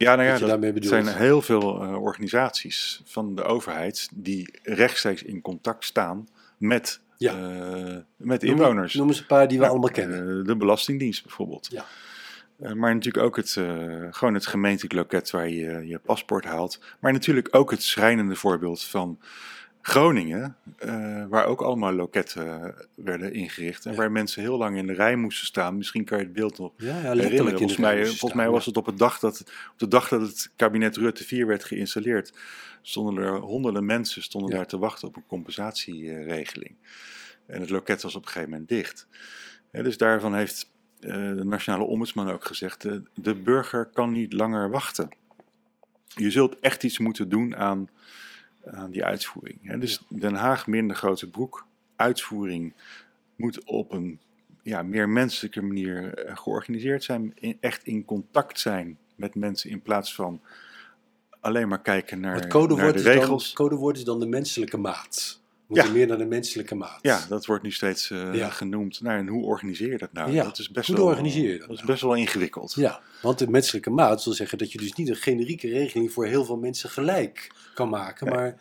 [0.00, 1.04] Ja, nou ja, dat daarmee bedoelt.
[1.04, 7.32] zijn heel veel eh, organisaties van de overheid die rechtstreeks in contact staan met, Ja.
[7.32, 8.94] eh, met Noem- inwoners.
[8.94, 10.38] Noem eens een paar die we Nou, allemaal kennen.
[10.40, 11.68] eh, de Belastingdienst bijvoorbeeld.
[11.72, 11.84] Ja.
[12.74, 13.64] Maar natuurlijk ook het, eh,
[14.10, 16.80] gewoon het gemeentelijk loket waar je je paspoort haalt.
[17.00, 19.18] Maar natuurlijk ook het schrijnende voorbeeld van
[19.82, 23.84] Groningen, eh, waar ook allemaal loketten eh, werden ingericht.
[23.84, 23.96] En Ja.
[23.96, 25.76] waar mensen heel lang in de rij moesten staan.
[25.76, 27.50] Misschien kan je het beeld nog ja, ja, herinneren.
[27.50, 29.40] Volgens de mij, volgens mij was het op, het dag dat,
[29.72, 32.32] op de dag dat het kabinet Rutte 4 werd geïnstalleerd,
[32.82, 36.76] stonden er honderden mensen stonden daar te wachten op een compensatieregeling.
[37.46, 39.06] En het loket was op een gegeven moment dicht.
[39.72, 44.70] Dus daarvan heeft eh, de nationale ombudsman ook gezegd, de, de burger kan niet langer
[44.70, 45.08] wachten.
[46.06, 47.88] Je zult echt iets moeten doen aan,
[48.64, 49.58] aan die uitvoering.
[49.62, 49.78] Hè.
[49.78, 51.66] Dus Den Haag minder grote broek.
[51.96, 52.72] Uitvoering
[53.36, 54.20] moet op een
[54.62, 57.34] ja, meer menselijke manier eh, georganiseerd zijn.
[57.60, 60.40] Echt in contact zijn met mensen in plaats van
[61.40, 63.46] alleen maar kijken naar, Het naar de regels.
[63.46, 65.40] het codewoord is dan de menselijke maat.
[65.70, 65.94] Moeten Ja.
[65.96, 66.98] meer naar de menselijke maat.
[67.02, 68.48] Ja, dat wordt nu steeds eh, Ja.
[68.50, 69.00] genoemd.
[69.00, 70.32] Nou, en hoe organiseer je dat nou?
[70.32, 71.86] Ja, dat is best hoe wel, organiseer je dat dat is nou?
[71.86, 72.72] best wel ingewikkeld.
[72.76, 76.26] Ja, want de menselijke maat wil zeggen dat je dus niet een generieke regeling voor
[76.26, 78.34] heel veel mensen gelijk kan maken, Nee.
[78.34, 78.56] maar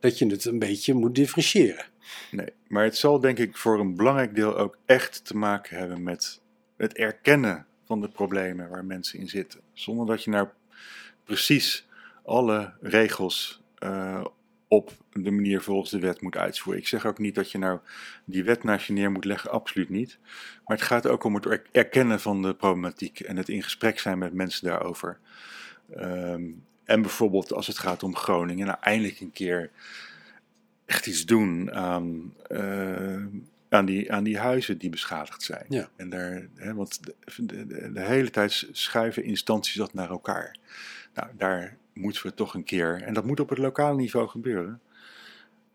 [0.00, 1.84] dat je het een beetje moet differentiëren.
[2.30, 6.02] Nee, maar het zal denk ik voor een belangrijk deel ook echt te maken hebben
[6.02, 6.40] met
[6.76, 9.60] het erkennen van de problemen waar mensen in zitten.
[9.72, 10.48] Zonder dat je nou
[11.24, 11.86] precies
[12.24, 14.24] alle regels eh,
[14.68, 16.82] op de manier volgens de wet moet uitvoeren.
[16.82, 17.78] Ik zeg ook niet dat je nou
[18.24, 20.18] die wet naast je neer moet leggen, absoluut niet.
[20.66, 23.98] Maar het gaat ook om het er- erkennen van de problematiek en het in gesprek
[23.98, 25.18] zijn met mensen daarover.
[25.94, 26.42] Ehm,
[26.84, 29.70] en bijvoorbeeld als het gaat om Groningen, nou eindelijk een keer
[30.86, 33.24] echt iets doen aan, eh,
[33.68, 35.64] aan, die, aan die huizen die beschadigd zijn.
[35.68, 35.88] Ja.
[35.96, 40.56] En daar, hè, want de, de, de- de hele tijd schuiven instanties dat naar elkaar.
[41.14, 44.80] Nou, daar moeten we toch een keer, en dat moet op het lokale niveau gebeuren,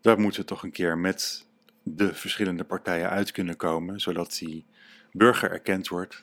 [0.00, 1.46] daar moeten we toch een keer met
[1.82, 4.64] de verschillende partijen uit kunnen komen, zodat die
[5.12, 6.22] burger erkend wordt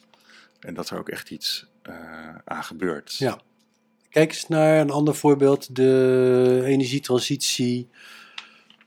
[0.60, 3.16] en dat er ook echt iets eh, aan gebeurt.
[3.16, 3.40] Ja.
[4.10, 7.88] Kijk eens naar een ander voorbeeld, de energietransitie,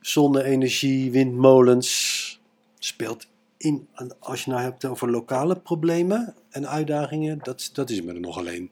[0.00, 2.40] zonne-energie, windmolens.
[2.78, 8.12] Speelt in, als je nou hebt over lokale problemen en uitdagingen, dat, dat is me
[8.12, 8.70] er nog alleen.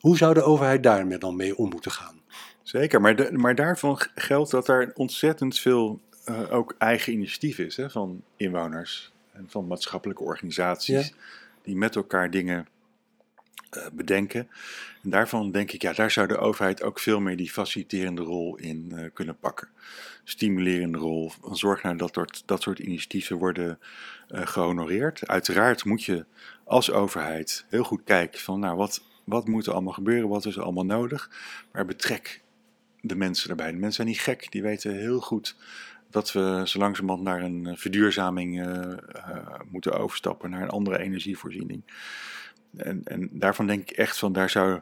[0.00, 2.20] Hoe zou de overheid daarmee dan mee om moeten gaan?
[2.62, 7.76] Zeker, maar, de- maar daarvan geldt dat er ontzettend veel eh, ook eigen initiatief is
[7.76, 11.14] hè, van inwoners en van maatschappelijke organisaties Ja.
[11.62, 12.66] die met elkaar dingen
[13.70, 14.48] eh, bedenken.
[15.02, 18.56] En daarvan denk ik, ja, daar zou de overheid ook veel meer die faciliterende rol
[18.56, 19.68] in eh, kunnen pakken.
[20.24, 21.32] Stimulerende rol.
[21.52, 23.78] Zorg nou dat dat, dat soort initiatieven worden
[24.28, 25.26] eh, gehonoreerd.
[25.28, 26.24] Uiteraard moet je
[26.64, 30.56] als overheid heel goed kijken van, nou, wat, wat moet er allemaal gebeuren, wat is
[30.56, 31.30] er allemaal nodig.
[31.72, 32.42] Maar betrek
[33.00, 33.66] de mensen erbij.
[33.66, 35.56] De mensen zijn niet gek, die weten heel goed
[36.10, 40.98] dat we zo langzamerhand naar een eh, verduurzaming eh, eh, moeten overstappen, naar een andere
[40.98, 41.82] energievoorziening.
[42.76, 44.80] En, en daarvan denk ik echt van, daar zou,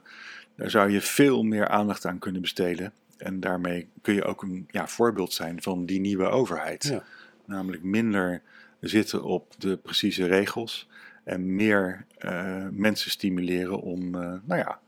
[0.55, 2.93] daar zou je veel meer aandacht aan kunnen besteden.
[3.17, 6.85] En daarmee kun je ook een ja, voorbeeld zijn van die nieuwe overheid.
[6.85, 7.05] Ja.
[7.45, 8.43] Namelijk minder
[8.81, 10.89] zitten op de precieze regels
[11.29, 14.81] en meer eh, mensen stimuleren om, eh, nou ja,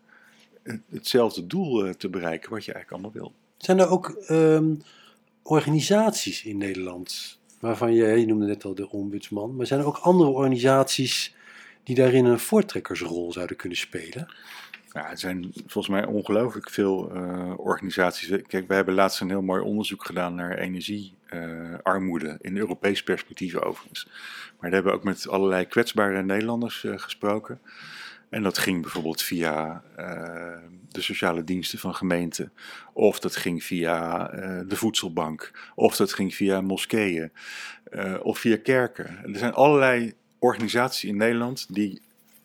[0.63, 3.35] het- hetzelfde doel eh, te bereiken wat je eigenlijk allemaal wil.
[3.57, 4.75] Zijn er ook ehm,
[5.43, 9.97] organisaties in Nederland waarvan je, je noemde net al de ombudsman, maar zijn er ook
[9.97, 11.35] andere organisaties
[11.83, 14.35] die daarin een voortrekkersrol zouden kunnen spelen?
[14.93, 18.43] Ja, er zijn volgens mij ongelooflijk veel eh, organisaties.
[18.47, 24.05] Kijk, we hebben laatst een heel mooi onderzoek gedaan naar energiearmoede, in Europees perspectief overigens.
[24.59, 27.61] Maar daar hebben we ook met allerlei kwetsbare Nederlanders eh, gesproken.
[28.29, 32.53] En dat ging bijvoorbeeld via eh, de sociale diensten van gemeenten,
[32.93, 34.27] of dat ging via
[34.67, 37.33] de voedselbank, of dat ging via moskeeën,
[38.23, 39.19] of via kerken.
[39.23, 42.01] Er zijn allerlei organisaties in Nederland die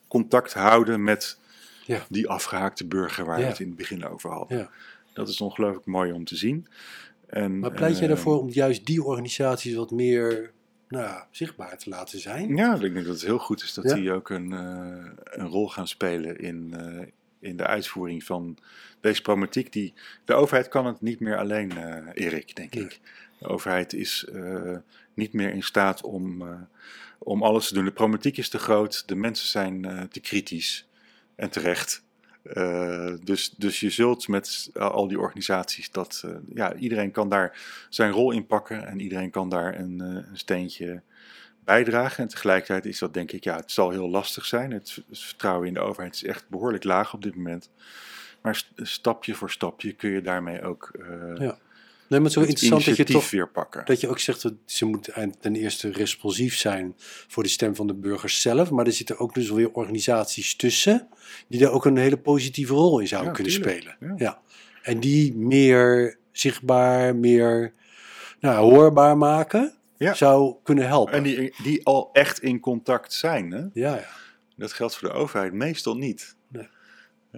[0.08, 1.38] contact houden met
[1.86, 2.06] Ja.
[2.08, 3.48] die afgehaakte burger waar we Ja.
[3.48, 4.58] het in het begin over hadden.
[4.58, 4.70] Ja.
[5.12, 6.66] Dat is ongelooflijk mooi om te zien.
[7.26, 10.52] En, Maar pleit jij eh, ervoor om juist die organisaties wat meer
[10.88, 12.56] nou, zichtbaar te laten zijn?
[12.56, 15.68] Ja, ik denk dat het heel goed is dat die ook een, eh, een rol
[15.68, 17.06] gaan spelen in, eh,
[17.38, 18.58] in de uitvoering van
[19.00, 19.72] deze problematiek.
[19.72, 19.94] Die,
[20.24, 23.00] de overheid kan het niet meer alleen, eh, Erik, denk ik.
[23.38, 24.26] De overheid is
[25.14, 26.44] niet meer in staat om,
[27.18, 27.84] om alles te doen.
[27.84, 30.85] De problematiek is te groot, de mensen zijn te kritisch
[31.36, 32.04] en terecht.
[32.42, 37.60] Eh, dus, dus je zult met al die organisaties dat, eh, ja, iedereen kan daar
[37.88, 41.02] zijn rol in pakken en iedereen kan daar een, eh, een steentje
[41.64, 42.22] bijdragen.
[42.22, 44.70] En tegelijkertijd is dat denk ik, ja, het zal heel lastig zijn.
[44.70, 47.70] Het, vertrouwen in de overheid is echt behoorlijk laag op dit moment.
[48.40, 51.58] Maar st- stapje voor stapje kun je daarmee ook eh Ja.
[52.08, 53.84] Nee, maar het is wel interessant dat je toch weer pakken.
[53.84, 56.94] dat je ook zegt dat ze moeten ten eerste responsief zijn
[57.28, 61.08] voor de stem van de burgers zelf, maar er zitten ook dus weer organisaties tussen
[61.48, 63.80] die daar ook een hele positieve rol in zouden Ja, kunnen tuurlijk.
[63.98, 64.14] spelen.
[64.18, 64.40] Ja.
[64.82, 67.72] En die meer zichtbaar, meer
[68.40, 70.14] nou, hoorbaar maken, Ja.
[70.14, 71.14] zou kunnen helpen.
[71.14, 73.50] En die, die al echt in contact zijn.
[73.50, 73.58] Hè?
[73.58, 74.08] ja, ja.
[74.56, 76.35] Dat geldt voor de overheid meestal niet.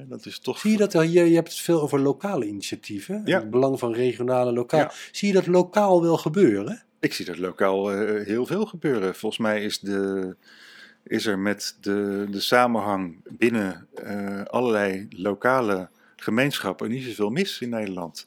[0.07, 3.23] Dat is toch Zie je dat er hier, je hebt het veel over lokale initiatieven,
[3.25, 3.41] Ja.
[3.41, 4.81] het belang van regionale lokaal.
[4.81, 4.93] Ja.
[5.13, 6.83] Zie je dat lokaal wel gebeuren?
[7.01, 9.15] Ik zie dat lokaal eh, heel veel gebeuren.
[9.15, 10.37] Volgens mij is, de,
[11.05, 17.69] is er met de, de samenhang binnen eh, allerlei lokale gemeenschappen niet zoveel mis in
[17.69, 18.27] Nederland.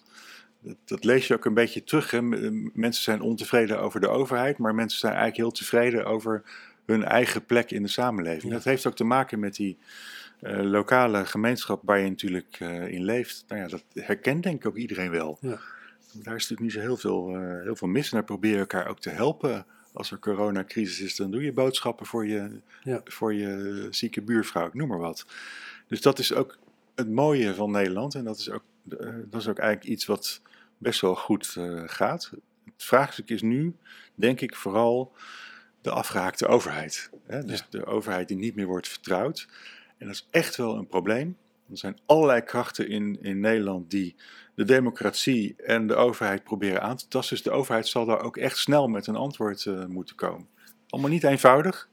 [0.62, 2.12] Dat, dat lees je ook een beetje terug.
[2.12, 2.22] Hè.
[2.22, 6.44] Mensen zijn ontevreden over de overheid, maar mensen zijn eigenlijk heel tevreden over
[6.86, 8.44] hun eigen plek in de samenleving.
[8.44, 8.50] Ja.
[8.54, 9.78] Dat heeft ook te maken met die
[10.42, 13.44] eh, lokale gemeenschap waar je natuurlijk eh, in leeft.
[13.48, 15.38] Nou ja, dat herkent denk ik ook iedereen wel.
[15.42, 15.60] Ja.
[16.14, 18.06] Daar is natuurlijk niet zo heel veel, eh, heel veel mis.
[18.12, 19.66] En daar probeer je elkaar ook te helpen.
[19.94, 23.02] Als er coronacrisis is, dan doe je boodschappen voor je, Ja.
[23.04, 25.26] voor je zieke buurvrouw, ik noem maar wat.
[25.88, 26.58] Dus dat is ook
[26.96, 28.16] het mooie van Nederland.
[28.16, 28.64] En dat is ook,
[29.30, 30.42] dat is ook eigenlijk iets wat
[30.78, 32.32] best wel goed gaat.
[32.66, 33.76] Het vraagstuk is nu,
[34.16, 35.14] denk ik, vooral
[35.82, 37.10] de afgehaakte overheid.
[37.26, 37.44] Hè?
[37.46, 37.66] Dus Ja.
[37.70, 39.48] de overheid die niet meer wordt vertrouwd.
[40.02, 41.38] En dat is echt wel een probleem.
[41.70, 44.16] Er zijn allerlei krachten in, in Nederland die
[44.56, 47.36] de democratie en de overheid proberen aan te tasten.
[47.36, 50.48] Dus de overheid zal daar ook echt snel met een antwoord eh, moeten komen.
[50.90, 51.90] Allemaal niet eenvoudig,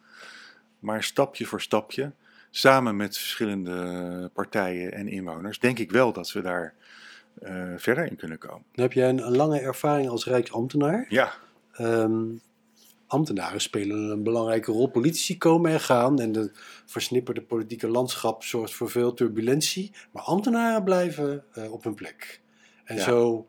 [0.79, 2.13] maar stapje voor stapje,
[2.51, 6.75] samen met verschillende partijen en inwoners, denk ik wel dat we daar
[7.41, 8.65] eh, verder in kunnen komen.
[8.73, 11.07] Dan heb jij een, een lange ervaring als Rijksambtenaar.
[11.09, 11.33] Ja,
[11.79, 12.27] Ehm,
[13.09, 14.87] ambtenaren spelen een belangrijke rol.
[14.87, 16.51] Politici komen en gaan en de
[16.87, 19.93] versnipperde politieke landschap zorgt voor veel turbulentie.
[20.13, 22.41] Maar ambtenaren blijven eh, op hun plek.
[22.85, 23.03] En Ja.
[23.03, 23.47] zo,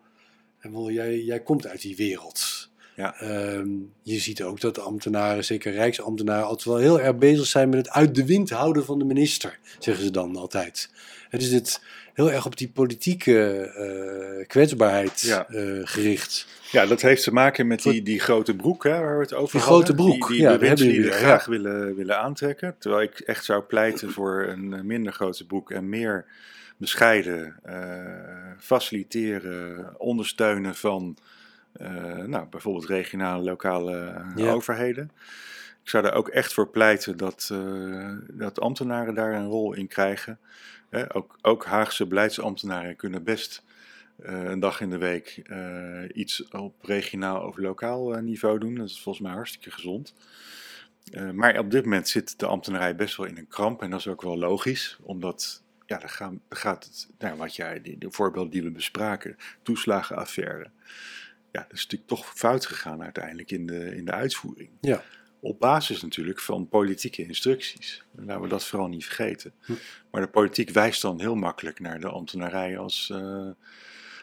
[0.59, 2.69] en wel, jij, jij komt uit die wereld.
[2.95, 3.19] Ja.
[3.19, 3.69] Ehm,
[4.03, 7.89] je ziet ook dat ambtenaren, zeker rijksambtenaren, altijd wel heel erg bezig zijn met het
[7.89, 10.91] uit de wind houden van de minister, zeggen ze dan altijd.
[11.29, 11.81] Het is dit
[12.19, 15.47] heel erg op die politieke eh, kwetsbaarheid Ja.
[15.47, 16.47] eh, gericht.
[16.71, 19.51] Ja, dat heeft te maken met die, die grote broek hè, waar we het over
[19.51, 19.85] Die hadden.
[19.85, 22.75] grote broek, Die, die ja, die hebben jullie, graag willen, willen aantrekken.
[22.79, 26.25] Terwijl ik echt zou pleiten voor een eh, minder grote broek en meer
[26.77, 27.55] bescheiden
[28.59, 31.17] faciliteren, ondersteunen van
[32.25, 34.51] nou, bijvoorbeeld regionale, lokale Ja.
[34.51, 35.11] overheden.
[35.83, 37.53] Ik zou daar ook echt voor pleiten dat,
[38.31, 40.39] dat ambtenaren daar een rol in krijgen.
[41.07, 43.63] Ook, ook Haagse beleidsambtenaren kunnen best
[44.21, 48.75] eh, een dag in de week eh, iets op regionaal of lokaal eh, niveau doen.
[48.75, 50.13] Dat is volgens mij hartstikke gezond.
[51.33, 54.07] Maar op dit moment zit de ambtenarij best wel in een kramp en dat is
[54.07, 58.71] ook wel logisch, omdat ja, dan, gaat het, nou, wat jij, de voorbeelden die we
[58.71, 60.69] bespraken, toeslagenaffaire.
[61.51, 64.69] Ja, dat is natuurlijk toch fout gegaan uiteindelijk in de, in de uitvoering.
[64.81, 65.03] Ja.
[65.39, 68.03] Op basis natuurlijk van politieke instructies.
[68.11, 69.53] Laten we dat vooral niet vergeten.
[69.65, 69.73] Hm.
[70.11, 73.49] Maar de politiek wijst dan heel makkelijk naar de ambtenarij als, eh,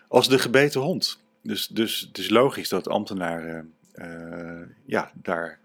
[0.09, 1.25] als de gebeten hond.
[1.43, 5.59] Dus, dus het is logisch dat ambtenaren eh, ja, daar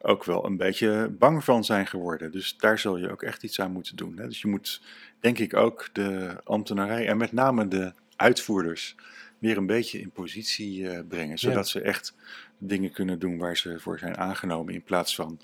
[0.00, 2.32] ook wel een beetje bang van zijn geworden.
[2.32, 4.18] Dus daar zul je ook echt iets aan moeten doen.
[4.18, 4.28] Hè?
[4.28, 4.82] Dus je moet,
[5.20, 8.96] denk ik, ook de ambtenarij en met name de uitvoerders
[9.38, 11.38] weer een beetje in positie eh, brengen.
[11.38, 12.14] Zodat ze echt
[12.58, 14.74] dingen kunnen doen waar ze voor zijn aangenomen.
[14.74, 15.40] In plaats van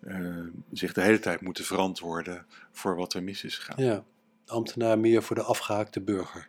[0.00, 0.38] eh,
[0.72, 3.84] zich de hele tijd moeten verantwoorden voor wat er mis is gegaan.
[3.84, 4.04] Ja,
[4.46, 6.48] ambtenaar meer voor de afgehaakte burger.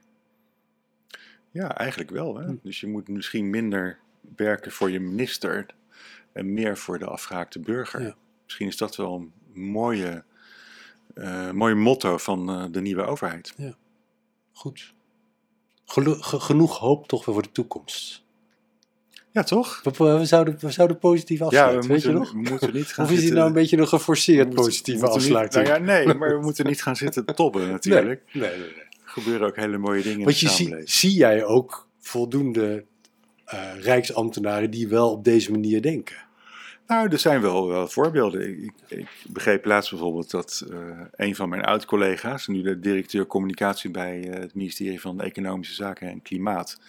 [1.52, 2.38] Ja, eigenlijk wel.
[2.38, 2.46] Hè?
[2.46, 2.56] Hm.
[2.64, 4.00] Dus je moet misschien minder
[4.36, 5.66] werken voor je minister
[6.32, 8.02] en meer voor de afgehaakte burger.
[8.02, 8.16] Ja.
[8.44, 10.24] Misschien is dat wel een mooie,
[11.14, 13.56] eh, mooi motto van de nieuwe overheid.
[14.52, 14.94] Goed.
[16.22, 18.22] Genoeg hoop toch weer voor de toekomst.
[19.32, 19.82] Ja, toch?
[19.84, 22.44] We, we zouden, we zouden positief Ja, afsluiten, we weet je moeten, nog?
[22.44, 23.36] we moeten niet gaan Of is dit zitten...
[23.38, 25.68] nou een beetje een geforceerd we positieve niet- afsluiting?
[25.68, 28.22] nou ja, nee, maar we moeten niet gaan zitten tobben natuurlijk.
[28.34, 28.68] Nee, nee, nee.
[28.70, 32.86] Er gebeuren ook hele mooie dingen in Want de je zie, zie jij ook voldoende
[33.46, 36.16] eh, rijksambtenaren die wel op deze manier denken?
[36.88, 38.64] Nou, er zijn wel, wel voorbeelden.
[38.64, 40.78] Ik, ik, begreep laatst bijvoorbeeld dat eh,
[41.16, 46.08] een van mijn oud-collega's, nu de directeur communicatie bij eh, het ministerie van Economische Zaken
[46.10, 46.80] en Klimaat,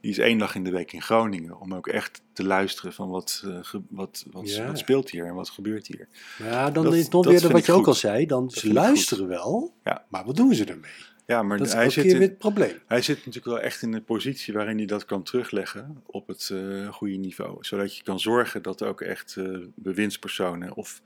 [0.00, 3.08] die is één dag in de week in Groningen om ook echt te luisteren van
[3.08, 4.66] wat, eh, ge- wat, wat, Ja.
[4.66, 6.08] wat speelt hier en wat gebeurt hier.
[6.38, 8.26] Ja, dan Dat- is het nog weer wat je ook al zei.
[8.26, 8.72] Dan ze goed.
[8.72, 10.04] luisteren wel, Ja.
[10.08, 10.90] maar wat doen ze ermee?
[11.26, 12.72] Ja, maar Dat is hij, zit in, het probleem.
[12.86, 16.50] hij zit natuurlijk wel echt in een positie waarin hij dat kan terugleggen op het
[16.52, 17.56] eh, goede niveau.
[17.60, 21.02] Zodat je kan zorgen dat ook echt eh, bewindspersonen of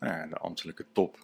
[0.00, 1.18] nou ja, de ambtelijke top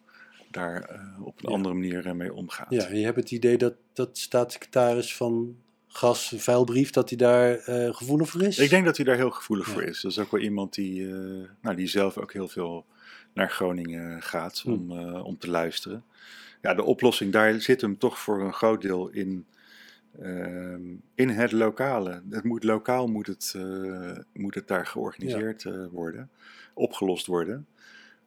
[0.50, 1.54] daar eh, op een Ja.
[1.56, 2.70] andere manier mee omgaat.
[2.70, 5.56] Ja, je hebt het idee dat, dat staatssecretaris van
[5.92, 7.58] Gas, vuilbrief, dat hij daar
[7.94, 8.58] gevoelig voor is?
[8.58, 9.72] Ik denk dat hij daar heel gevoelig Ja.
[9.72, 10.00] voor is.
[10.00, 11.04] Dat is ook wel iemand die,
[11.60, 12.86] nou, die zelf ook heel veel
[13.34, 14.70] naar Groningen gaat Hm.
[14.72, 16.04] om, eh, om te luisteren.
[16.60, 19.46] Ja, de oplossing daar zit hem toch voor een groot deel in,
[20.18, 20.82] ehm,
[21.14, 22.22] in het lokale.
[22.30, 26.30] Het moet, lokaal moet het, eh, moet het daar georganiseerd eh, worden,
[26.74, 27.66] opgelost worden.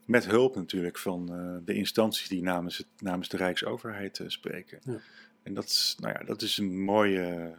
[0.05, 4.79] Met hulp natuurlijk van eh, de instanties die namens, het, namens de Rijksoverheid spreken.
[4.83, 4.97] Ja.
[5.43, 7.55] En dat is, nou ja, dat is een mooie,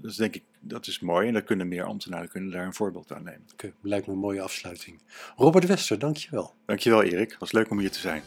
[0.00, 1.26] dat is denk ik, dat is mooi.
[1.26, 3.46] En daar kunnen meer ambtenaren kunnen daar een voorbeeld aan nemen.
[3.52, 5.00] Oké, lijkt me een mooie afsluiting.
[5.36, 6.54] Robert Wester, dankjewel.
[6.64, 8.22] Dankjewel Erik, was leuk om hier te zijn.